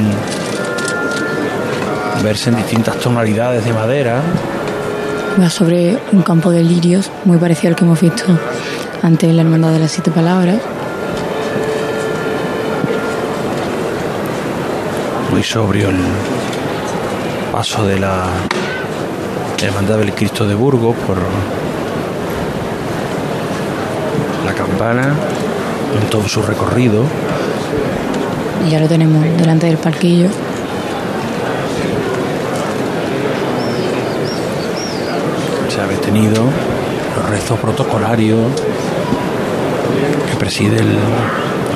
verse 2.22 2.50
en 2.50 2.56
distintas 2.56 2.96
tonalidades 2.98 3.64
de 3.64 3.72
madera. 3.72 4.20
Va 5.40 5.48
sobre 5.48 5.98
un 6.12 6.22
campo 6.22 6.50
de 6.50 6.62
lirios 6.62 7.10
muy 7.24 7.38
parecido 7.38 7.70
al 7.70 7.76
que 7.76 7.84
hemos 7.84 8.00
visto 8.00 8.24
antes 9.02 9.30
en 9.30 9.36
la 9.36 9.42
Hermandad 9.42 9.72
de 9.72 9.78
las 9.80 9.92
Siete 9.92 10.10
Palabras. 10.10 10.58
muy 15.30 15.44
sobrio 15.44 15.90
el 15.90 15.96
paso 17.52 17.86
de 17.86 18.00
la 18.00 18.26
Hermandad 19.62 19.98
del 19.98 20.12
Cristo 20.12 20.46
de 20.46 20.54
Burgos 20.54 20.96
por 21.06 21.18
la 24.44 24.52
campana 24.54 25.14
en 26.00 26.10
todo 26.10 26.26
su 26.28 26.42
recorrido. 26.42 27.04
Y 28.66 28.70
ya 28.70 28.80
lo 28.80 28.88
tenemos 28.88 29.22
delante 29.38 29.66
del 29.66 29.78
parquillo. 29.78 30.28
Se 35.68 35.80
ha 35.80 35.86
detenido 35.86 36.44
los 37.16 37.28
rezos 37.28 37.58
protocolarios 37.58 38.50
que 40.30 40.36
preside 40.36 40.76
el 40.78 40.96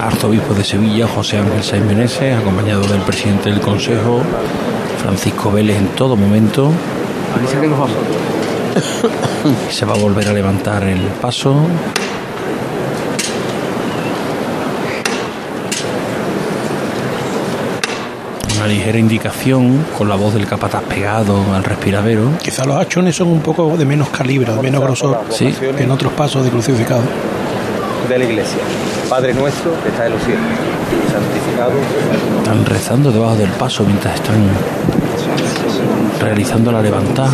arzobispo 0.01 0.55
de 0.55 0.65
Sevilla, 0.65 1.07
José 1.09 1.39
Ángel 1.39 1.63
Sáenz 1.63 1.87
Meneses, 1.87 2.37
acompañado 2.37 2.83
del 2.83 3.01
presidente 3.01 3.51
del 3.51 3.61
Consejo, 3.61 4.21
Francisco 5.03 5.51
Vélez 5.51 5.79
en 5.79 5.89
todo 5.89 6.17
momento. 6.17 6.71
Se 9.71 9.85
va 9.85 9.95
a 9.95 9.99
volver 9.99 10.29
a 10.29 10.33
levantar 10.33 10.85
el 10.85 11.01
paso. 11.21 11.55
Una 18.65 18.73
ligera 18.73 18.99
indicación 18.99 19.85
con 19.99 20.09
la 20.09 20.15
voz 20.15 20.33
del 20.33 20.47
capataz 20.47 20.83
pegado 20.85 21.37
al 21.55 21.63
respiradero. 21.65 22.31
Quizás 22.43 22.67
los 22.67 22.77
hachones 22.79 23.15
son 23.15 23.29
un 23.29 23.41
poco 23.41 23.77
de 23.77 23.85
menos 23.85 24.09
calibre, 24.09 24.55
de 24.55 24.63
menos 24.63 24.81
grosor 24.81 25.21
Sí. 25.29 25.53
que 25.53 25.83
en 25.83 25.91
otros 25.91 26.15
pasos 26.15 26.43
de 26.45 26.51
crucificado. 26.51 27.03
de 28.09 28.19
la 28.19 28.25
iglesia. 28.25 28.61
Padre 29.11 29.35
nuestro 29.35 29.71
que 29.83 29.89
está 29.91 30.07
en 30.07 30.13
los 30.13 30.23
cielos, 30.23 30.43
santificado. 31.13 31.73
Están 32.39 32.65
rezando 32.65 33.13
debajo 33.13 33.37
del 33.37 33.51
paso 33.51 33.85
mientras 33.85 34.15
están 34.15 34.37
realizando 36.21 36.73
la 36.73 36.81
levantada. 36.81 37.33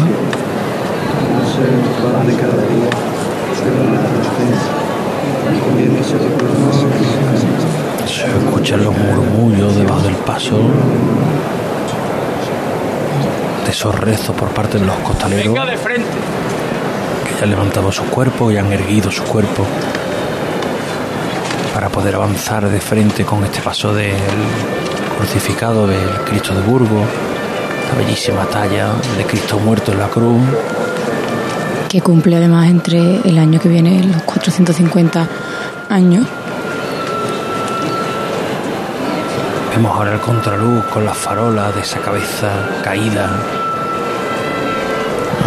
Se 8.07 8.27
escuchan 8.27 8.85
los 8.85 8.97
murmullos 8.97 9.77
debajo 9.77 10.01
del 10.03 10.15
paso. 10.17 10.59
De 13.65 13.71
esos 13.71 13.95
rezos 13.95 14.35
por 14.35 14.49
parte 14.49 14.79
de 14.79 14.87
los 14.87 14.97
costaleros 14.97 15.55
Venga 15.55 15.67
de 15.67 15.77
frente. 15.77 16.09
que 17.25 17.35
ya 17.39 17.45
han 17.45 17.51
levantado 17.51 17.93
su 17.93 18.05
cuerpo 18.05 18.51
y 18.51 18.57
han 18.57 18.73
erguido 18.73 19.11
su 19.11 19.23
cuerpo 19.25 19.65
para 21.75 21.89
poder 21.89 22.17
avanzar 22.17 22.69
de 22.69 22.81
frente 22.81 23.25
con 23.25 23.45
este 23.45 23.61
paso 23.61 23.95
del 23.95 24.17
crucificado 25.17 25.87
del 25.87 26.09
Cristo 26.29 26.55
de 26.55 26.63
Burgos, 26.63 27.07
la 27.93 27.99
bellísima 28.05 28.45
talla 28.47 28.89
de 29.17 29.25
Cristo 29.25 29.59
muerto 29.59 29.93
en 29.93 29.99
la 29.99 30.09
cruz. 30.09 30.41
Que 31.91 32.01
cumple 32.01 32.36
además 32.36 32.68
entre 32.68 33.16
el 33.28 33.36
año 33.36 33.59
que 33.59 33.68
viene 33.68 34.05
los 34.05 34.22
450 34.22 35.26
años. 35.88 36.24
Vemos 39.74 39.97
ahora 39.97 40.12
el 40.12 40.20
contraluz 40.20 40.84
con 40.84 41.05
las 41.05 41.16
farolas 41.16 41.74
de 41.74 41.80
esa 41.80 41.99
cabeza 41.99 42.68
caída, 42.84 43.28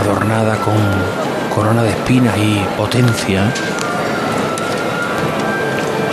adornada 0.02 0.58
con 0.58 0.76
corona 1.56 1.82
de 1.82 1.92
espinas 1.92 2.38
y 2.38 2.60
potencia. 2.76 3.44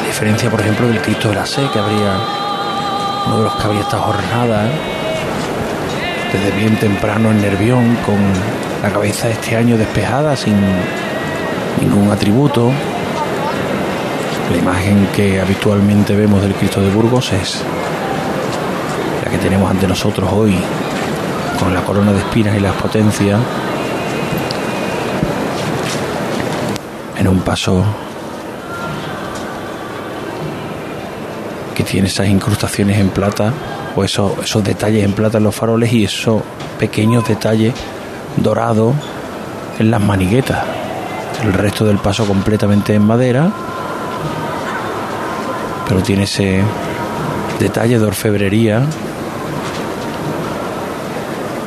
A 0.01 0.07
diferencia, 0.07 0.49
por 0.49 0.61
ejemplo, 0.61 0.87
del 0.87 1.03
Cristo 1.03 1.31
de 1.31 1.35
la 1.35 1.47
Sé, 1.47 1.63
que 1.73 1.79
habría 1.81 2.17
uno 3.27 3.39
de 3.39 3.43
los 3.43 3.55
que 3.57 3.63
habría 3.65 3.83
jornada, 3.83 4.69
desde 6.33 6.57
bien 6.57 6.77
temprano 6.77 7.33
en 7.33 7.43
Nervión, 7.43 7.97
con 8.07 8.70
la 8.83 8.91
cabeza 8.91 9.29
este 9.29 9.57
año 9.57 9.77
despejada, 9.77 10.37
sin 10.37 10.57
ningún 11.81 12.11
atributo. 12.11 12.71
La 14.51 14.57
imagen 14.57 15.09
que 15.15 15.41
habitualmente 15.41 16.17
vemos 16.17 16.43
del 16.43 16.55
Cristo 16.55 16.81
de 16.81 16.91
Burgos 16.91 17.33
es 17.33 17.63
la 19.25 19.31
que 19.31 19.39
tenemos 19.39 19.71
ante 19.71 19.87
nosotros 19.87 20.29
hoy, 20.33 20.57
con 21.59 21.75
la 21.75 21.83
corona 21.83 22.13
de 22.13 22.19
espinas 22.19 22.57
y 22.57 22.61
las 22.61 22.75
potencias, 22.75 23.39
en 27.19 27.29
un 27.29 27.41
paso 27.41 27.85
que 31.75 31.85
tiene 31.85 32.09
esas 32.09 32.29
incrustaciones 32.29 32.99
en 32.99 33.11
plata, 33.11 33.53
o 33.95 34.05
esos, 34.05 34.33
esos 34.43 34.65
detalles 34.65 35.05
en 35.05 35.13
plata 35.13 35.39
en 35.39 35.45
los 35.45 35.55
faroles 35.55 35.93
y 35.93 36.05
esos 36.05 36.43
pequeños 36.79 37.29
detalles 37.29 37.75
dorados 38.41 38.95
en 39.79 39.91
las 39.91 40.01
maniguetas. 40.01 40.65
El 41.43 41.53
resto 41.53 41.85
del 41.85 41.99
paso 41.99 42.27
completamente 42.27 42.95
en 42.95 43.07
madera, 43.07 43.51
pero 45.89 46.03
tiene 46.03 46.25
ese 46.25 46.63
detalle 47.59 47.99
de 47.99 48.05
orfebrería 48.05 48.83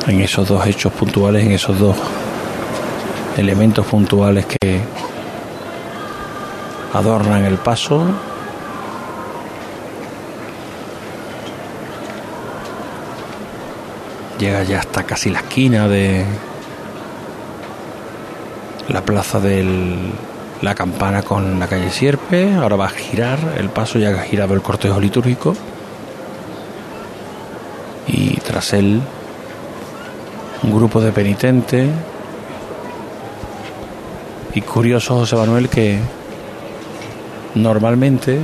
en 0.06 0.20
esos 0.20 0.48
dos 0.48 0.66
hechos 0.66 0.92
puntuales, 0.92 1.44
en 1.44 1.52
esos 1.52 1.78
dos 1.78 1.96
elementos 3.36 3.84
puntuales 3.86 4.46
que 4.46 4.80
adornan 6.92 7.44
el 7.44 7.56
paso. 7.56 8.04
Llega 14.38 14.62
ya 14.62 14.80
hasta 14.80 15.04
casi 15.04 15.30
la 15.30 15.40
esquina 15.40 15.88
de 15.88 16.24
la 18.88 19.02
plaza 19.02 19.40
de 19.40 19.64
la 20.62 20.74
campana 20.74 21.22
con 21.22 21.58
la 21.58 21.66
calle 21.66 21.90
Sierpe. 21.90 22.54
Ahora 22.54 22.76
va 22.76 22.86
a 22.86 22.90
girar 22.90 23.38
el 23.58 23.68
paso, 23.68 23.98
ya 23.98 24.10
ha 24.10 24.22
girado 24.22 24.54
el 24.54 24.62
cortejo 24.62 25.00
litúrgico. 25.00 25.54
Y 28.06 28.36
tras 28.40 28.72
él, 28.72 29.00
un 30.62 30.74
grupo 30.74 31.00
de 31.00 31.12
penitentes. 31.12 31.90
Y 34.54 34.60
curioso, 34.60 35.16
José 35.16 35.36
Manuel, 35.36 35.68
que 35.68 35.98
normalmente 37.54 38.38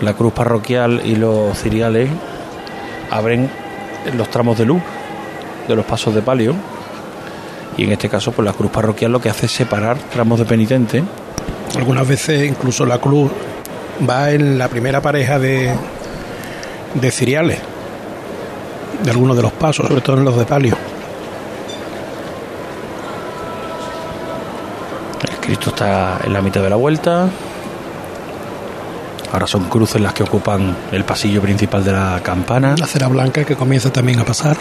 la 0.00 0.14
cruz 0.14 0.32
parroquial 0.32 1.02
y 1.04 1.16
los 1.16 1.56
ciriales 1.58 2.08
abren 3.10 3.50
los 4.16 4.28
tramos 4.30 4.58
de 4.58 4.64
luz 4.64 4.82
de 5.68 5.76
los 5.76 5.84
pasos 5.84 6.14
de 6.14 6.22
palio 6.22 6.54
y 7.82 7.86
en 7.86 7.92
este 7.92 8.08
caso 8.08 8.30
pues 8.30 8.46
la 8.46 8.52
cruz 8.52 8.70
parroquial 8.70 9.10
lo 9.10 9.20
que 9.20 9.28
hace 9.28 9.46
es 9.46 9.52
separar 9.52 9.96
tramos 10.12 10.38
de 10.38 10.44
penitente 10.44 11.02
algunas 11.76 12.06
veces 12.06 12.48
incluso 12.48 12.86
la 12.86 12.98
cruz 12.98 13.30
va 14.08 14.30
en 14.30 14.56
la 14.56 14.68
primera 14.68 15.00
pareja 15.00 15.38
de 15.38 15.74
de 16.94 17.10
ciriales 17.10 17.58
de 19.02 19.10
algunos 19.10 19.36
de 19.36 19.42
los 19.42 19.52
pasos 19.52 19.88
sobre 19.88 20.00
todo 20.00 20.18
en 20.18 20.24
los 20.24 20.36
de 20.36 20.44
palio 20.44 20.76
el 25.28 25.36
Cristo 25.38 25.70
está 25.70 26.20
en 26.24 26.32
la 26.32 26.40
mitad 26.40 26.62
de 26.62 26.70
la 26.70 26.76
vuelta 26.76 27.28
Ahora 29.32 29.46
son 29.46 29.64
cruces 29.64 29.98
las 29.98 30.12
que 30.12 30.22
ocupan 30.22 30.76
el 30.92 31.04
pasillo 31.04 31.40
principal 31.40 31.82
de 31.82 31.92
la 31.92 32.20
campana. 32.22 32.74
La 32.76 32.86
cera 32.86 33.08
blanca 33.08 33.44
que 33.44 33.56
comienza 33.56 33.90
también 33.90 34.20
a 34.20 34.26
pasar. 34.26 34.58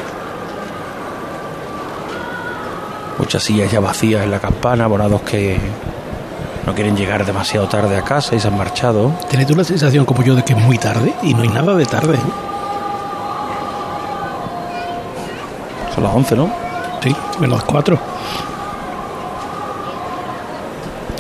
Muchas 3.31 3.43
sillas 3.43 3.71
ya 3.71 3.79
vacías 3.79 4.25
en 4.25 4.29
la 4.29 4.39
campana, 4.39 4.83
abonados 4.83 5.21
que 5.21 5.57
no 6.65 6.75
quieren 6.75 6.97
llegar 6.97 7.25
demasiado 7.25 7.65
tarde 7.69 7.95
a 7.95 8.01
casa 8.01 8.35
y 8.35 8.41
se 8.41 8.49
han 8.49 8.57
marchado. 8.57 9.13
¿Tienes 9.29 9.47
tú 9.47 9.55
la 9.55 9.63
sensación 9.63 10.03
como 10.03 10.21
yo 10.21 10.35
de 10.35 10.43
que 10.43 10.51
es 10.51 10.59
muy 10.59 10.77
tarde? 10.77 11.13
Y 11.23 11.33
no 11.33 11.43
hay 11.43 11.47
nada 11.47 11.73
de 11.73 11.85
tarde. 11.85 12.19
Son 15.95 16.03
las 16.03 16.13
11, 16.13 16.35
¿no? 16.35 16.51
Sí, 17.01 17.15
menos 17.39 17.59
las 17.59 17.63
4. 17.63 17.99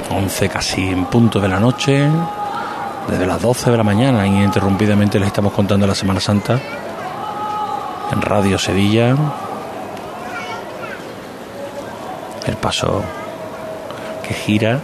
11 0.09 0.49
casi 0.49 0.89
en 0.89 1.05
punto 1.05 1.39
de 1.39 1.47
la 1.47 1.61
noche 1.61 2.09
desde 3.07 3.25
las 3.25 3.41
12 3.41 3.71
de 3.71 3.77
la 3.77 3.83
mañana 3.83 4.27
ininterrumpidamente 4.27 5.17
les 5.17 5.27
estamos 5.27 5.53
contando 5.53 5.87
la 5.87 5.95
Semana 5.95 6.19
Santa 6.19 6.59
en 8.11 8.21
Radio 8.21 8.59
Sevilla. 8.59 9.15
El 12.45 12.50
paso 12.61 13.03
que 14.25 14.33
gira, 14.33 14.79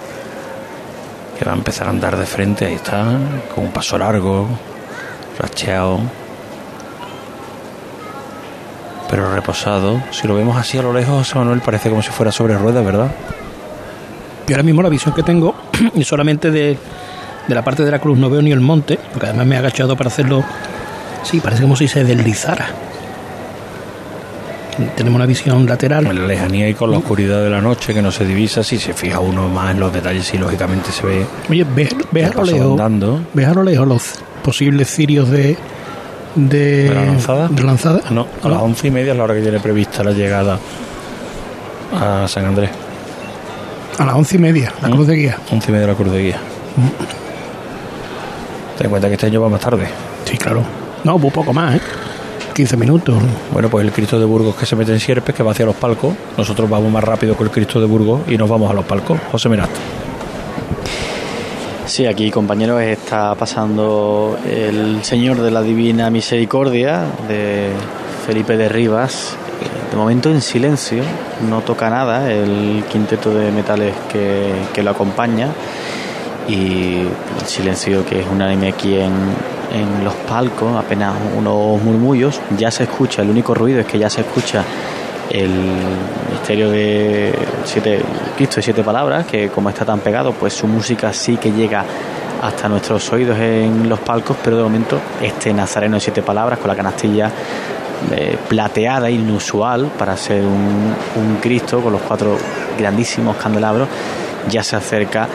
que 1.37 1.45
va 1.45 1.53
a 1.53 1.55
empezar 1.55 1.87
a 1.87 1.91
andar 1.91 2.17
de 2.17 2.25
frente, 2.25 2.65
ahí 2.65 2.73
está, 2.73 3.05
con 3.53 3.65
un 3.65 3.71
paso 3.71 3.97
largo, 3.97 4.47
racheado, 5.39 5.99
pero 9.09 9.33
reposado. 9.33 10.01
Si 10.11 10.27
lo 10.27 10.35
vemos 10.35 10.57
así 10.57 10.77
a 10.77 10.81
lo 10.81 10.91
lejos, 10.91 11.33
Manuel 11.35 11.61
parece 11.61 11.89
como 11.89 12.01
si 12.01 12.09
fuera 12.09 12.31
sobre 12.31 12.57
ruedas, 12.57 12.83
¿verdad? 12.83 13.11
Y 14.47 14.53
ahora 14.53 14.63
mismo 14.63 14.81
la 14.81 14.89
visión 14.89 15.13
que 15.13 15.23
tengo, 15.23 15.55
y 15.95 16.03
solamente 16.03 16.51
de 16.51 16.77
de 17.47 17.55
la 17.55 17.63
parte 17.63 17.83
de 17.83 17.91
la 17.91 17.99
cruz 17.99 18.17
no 18.17 18.29
veo 18.29 18.41
ni 18.41 18.51
el 18.51 18.59
monte, 18.59 18.99
porque 19.13 19.27
además 19.27 19.47
me 19.47 19.55
he 19.55 19.57
agachado 19.57 19.95
para 19.95 20.09
hacerlo. 20.09 20.43
Sí, 21.23 21.39
parece 21.39 21.63
como 21.63 21.75
si 21.75 21.87
se 21.87 22.03
deslizara. 22.03 22.67
Tenemos 24.95 25.15
una 25.15 25.25
visión 25.25 25.65
lateral. 25.65 26.05
En 26.05 26.19
la 26.19 26.27
lejanía 26.27 26.69
y 26.69 26.73
con 26.73 26.91
la 26.91 26.97
oscuridad 26.97 27.41
de 27.43 27.49
la 27.49 27.61
noche 27.61 27.93
que 27.93 28.01
no 28.01 28.11
se 28.11 28.25
divisa, 28.25 28.63
si 28.63 28.77
se 28.77 28.93
fija 28.93 29.19
uno 29.19 29.49
más 29.49 29.71
en 29.71 29.79
los 29.79 29.91
detalles, 29.91 30.31
y 30.33 30.37
lógicamente 30.37 30.91
se 30.91 31.05
ve. 31.05 31.25
Oye, 31.49 31.65
ves, 31.75 31.95
ves 32.11 32.31
a 32.31 32.33
lo 32.35 32.43
lejos. 32.43 32.81
¿Ves 33.33 33.47
a 33.47 33.53
lo 33.53 33.63
lejos 33.63 33.87
los 33.87 34.03
posibles 34.43 34.89
cirios 34.89 35.29
de. 35.29 35.57
de, 36.35 36.83
¿De 36.83 36.93
la 36.93 37.05
lanzada? 37.05 37.47
¿De 37.47 37.63
lanzada? 37.63 38.01
No, 38.11 38.27
a 38.43 38.49
las 38.49 38.61
once 38.61 38.87
y 38.87 38.91
media 38.91 39.13
es 39.13 39.17
la 39.17 39.23
hora 39.23 39.33
que 39.33 39.41
tiene 39.41 39.59
prevista 39.59 40.03
la 40.03 40.11
llegada 40.11 40.59
a 41.93 42.27
San 42.27 42.45
Andrés. 42.45 42.69
A 43.97 44.05
las 44.05 44.15
once 44.15 44.35
y 44.35 44.39
media, 44.39 44.71
la 44.81 44.89
cruz 44.89 45.07
de 45.07 45.15
guía. 45.15 45.37
Once 45.51 45.71
y 45.71 45.73
media 45.73 45.87
la 45.87 45.95
cruz 45.95 46.11
de 46.11 46.21
guía. 46.21 46.37
Ten 48.77 48.85
en 48.85 48.89
cuenta 48.91 49.07
que 49.07 49.15
este 49.15 49.25
año 49.25 49.41
va 49.41 49.49
más 49.49 49.59
tarde. 49.61 49.87
Sí, 50.25 50.37
claro. 50.37 50.61
No, 51.03 51.15
un 51.15 51.31
poco 51.31 51.51
más, 51.51 51.75
¿eh? 51.75 51.81
15 52.57 52.75
minutos. 52.75 53.15
Bueno, 53.53 53.69
pues 53.69 53.85
el 53.85 53.91
Cristo 53.91 54.17
de 54.17 54.25
Burgos 54.25 54.55
que 54.55 54.65
se 54.65 54.75
mete 54.75 54.91
en 54.91 54.99
Sierpes, 54.99 55.35
que 55.35 55.43
va 55.43 55.51
hacia 55.51 55.63
los 55.63 55.75
palcos. 55.75 56.15
Nosotros 56.35 56.67
vamos 56.67 56.91
más 56.91 57.03
rápido 57.03 57.37
que 57.37 57.43
el 57.43 57.51
Cristo 57.51 57.79
de 57.79 57.85
Burgos 57.85 58.21
y 58.27 58.35
nos 58.35 58.49
vamos 58.49 58.71
a 58.71 58.73
los 58.73 58.83
palcos. 58.83 59.19
José 59.31 59.47
Merat. 59.47 59.69
Sí, 61.85 62.07
aquí, 62.07 62.31
compañeros, 62.31 62.81
está 62.81 63.35
pasando 63.35 64.39
el 64.49 65.03
Señor 65.03 65.39
de 65.41 65.51
la 65.51 65.61
Divina 65.61 66.09
Misericordia 66.09 67.03
de 67.27 67.69
Felipe 68.25 68.57
de 68.57 68.69
Rivas. 68.69 69.35
De 69.91 69.95
momento 69.95 70.31
en 70.31 70.41
silencio, 70.41 71.03
no 71.47 71.61
toca 71.61 71.91
nada 71.91 72.33
el 72.33 72.83
quinteto 72.91 73.35
de 73.35 73.51
metales 73.51 73.93
que, 74.11 74.51
que 74.73 74.81
lo 74.81 74.89
acompaña 74.89 75.49
y 76.47 77.01
el 77.39 77.45
silencio 77.45 78.03
que 78.03 78.21
es 78.21 78.27
unánime 78.27 78.69
aquí 78.69 78.95
en, 78.95 79.11
en 79.71 80.03
los 80.03 80.13
palcos, 80.13 80.75
apenas 80.75 81.15
unos 81.37 81.81
murmullos, 81.81 82.39
ya 82.57 82.71
se 82.71 82.83
escucha, 82.83 83.21
el 83.21 83.29
único 83.29 83.53
ruido 83.53 83.81
es 83.81 83.85
que 83.85 83.99
ya 83.99 84.09
se 84.09 84.21
escucha 84.21 84.63
el 85.29 85.51
misterio 86.31 86.69
de 86.69 87.33
siete, 87.65 88.01
Cristo 88.35 88.57
de 88.57 88.61
siete 88.61 88.83
palabras, 88.83 89.25
que 89.25 89.49
como 89.49 89.69
está 89.69 89.85
tan 89.85 89.99
pegado, 89.99 90.33
pues 90.33 90.53
su 90.53 90.67
música 90.67 91.11
sí 91.13 91.37
que 91.37 91.51
llega 91.51 91.83
hasta 92.41 92.69
nuestros 92.69 93.11
oídos 93.11 93.37
en 93.39 93.89
los 93.89 93.99
palcos, 93.99 94.37
pero 94.43 94.57
de 94.57 94.63
momento 94.63 94.99
este 95.21 95.53
Nazareno 95.53 95.95
de 95.95 96.01
siete 96.01 96.21
palabras 96.21 96.59
con 96.59 96.69
la 96.69 96.75
canastilla 96.75 97.31
eh, 98.11 98.37
plateada, 98.47 99.09
inusual 99.09 99.91
para 99.97 100.15
ser 100.15 100.43
un, 100.43 100.93
un 101.15 101.37
Cristo 101.41 101.81
con 101.81 101.91
los 101.91 102.01
cuatro 102.01 102.37
grandísimos 102.77 103.35
candelabros, 103.37 103.87
ya 104.49 104.63
se 104.63 104.75
acerca 104.75 105.27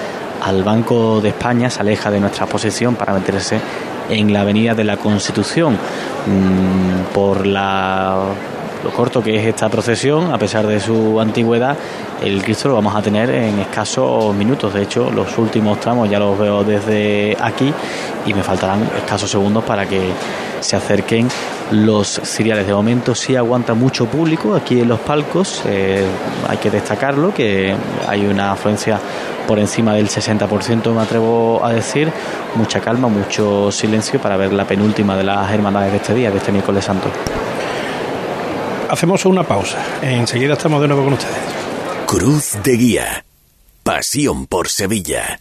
al 0.42 0.62
Banco 0.62 1.20
de 1.20 1.30
España, 1.30 1.70
se 1.70 1.80
aleja 1.80 2.10
de 2.10 2.20
nuestra 2.20 2.46
posesión 2.46 2.94
para 2.94 3.12
meterse 3.12 3.60
en 4.10 4.32
la 4.32 4.42
Avenida 4.42 4.74
de 4.74 4.84
la 4.84 4.96
Constitución. 4.96 5.74
Mm, 5.74 7.12
por 7.12 7.46
la, 7.46 8.18
lo 8.84 8.90
corto 8.90 9.22
que 9.22 9.36
es 9.36 9.46
esta 9.46 9.68
procesión, 9.68 10.32
a 10.32 10.38
pesar 10.38 10.66
de 10.66 10.80
su 10.80 11.20
antigüedad, 11.20 11.76
el 12.22 12.42
Cristo 12.42 12.68
lo 12.68 12.74
vamos 12.74 12.94
a 12.94 13.02
tener 13.02 13.30
en 13.30 13.58
escasos 13.60 14.34
minutos. 14.34 14.74
De 14.74 14.82
hecho, 14.82 15.10
los 15.10 15.36
últimos 15.38 15.78
tramos 15.80 16.10
ya 16.10 16.18
los 16.18 16.38
veo 16.38 16.64
desde 16.64 17.36
aquí 17.40 17.72
y 18.26 18.34
me 18.34 18.42
faltarán 18.42 18.88
escasos 18.96 19.30
segundos 19.30 19.64
para 19.64 19.86
que 19.86 20.00
se 20.60 20.76
acerquen 20.76 21.28
los 21.72 22.20
ciriales. 22.24 22.66
De 22.66 22.74
momento 22.74 23.14
sí 23.14 23.36
aguanta 23.36 23.74
mucho 23.74 24.06
público 24.06 24.54
aquí 24.54 24.80
en 24.80 24.88
los 24.88 25.00
palcos. 25.00 25.62
Eh, 25.66 26.04
hay 26.48 26.58
que 26.58 26.70
destacarlo, 26.70 27.32
que 27.34 27.74
hay 28.06 28.26
una 28.26 28.52
afluencia 28.52 29.00
por 29.46 29.58
encima 29.58 29.94
del 29.94 30.08
60%, 30.08 30.94
me 30.94 31.02
atrevo 31.02 31.64
a 31.64 31.72
decir. 31.72 32.12
Mucha 32.54 32.80
calma, 32.80 33.08
mucho 33.08 33.72
silencio 33.72 34.20
para 34.20 34.36
ver 34.36 34.52
la 34.52 34.66
penúltima 34.66 35.16
de 35.16 35.24
las 35.24 35.50
hermandades 35.52 35.92
de 35.92 35.96
este 35.98 36.14
día, 36.14 36.30
de 36.30 36.38
este 36.38 36.52
miércoles 36.52 36.84
santo. 36.84 37.08
Hacemos 38.90 39.24
una 39.24 39.42
pausa. 39.42 39.78
Enseguida 40.02 40.52
estamos 40.52 40.80
de 40.82 40.88
nuevo 40.88 41.04
con 41.04 41.14
ustedes. 41.14 41.36
Cruz 42.06 42.58
de 42.62 42.76
Guía. 42.76 43.24
Pasión 43.82 44.46
por 44.46 44.68
Sevilla. 44.68 45.40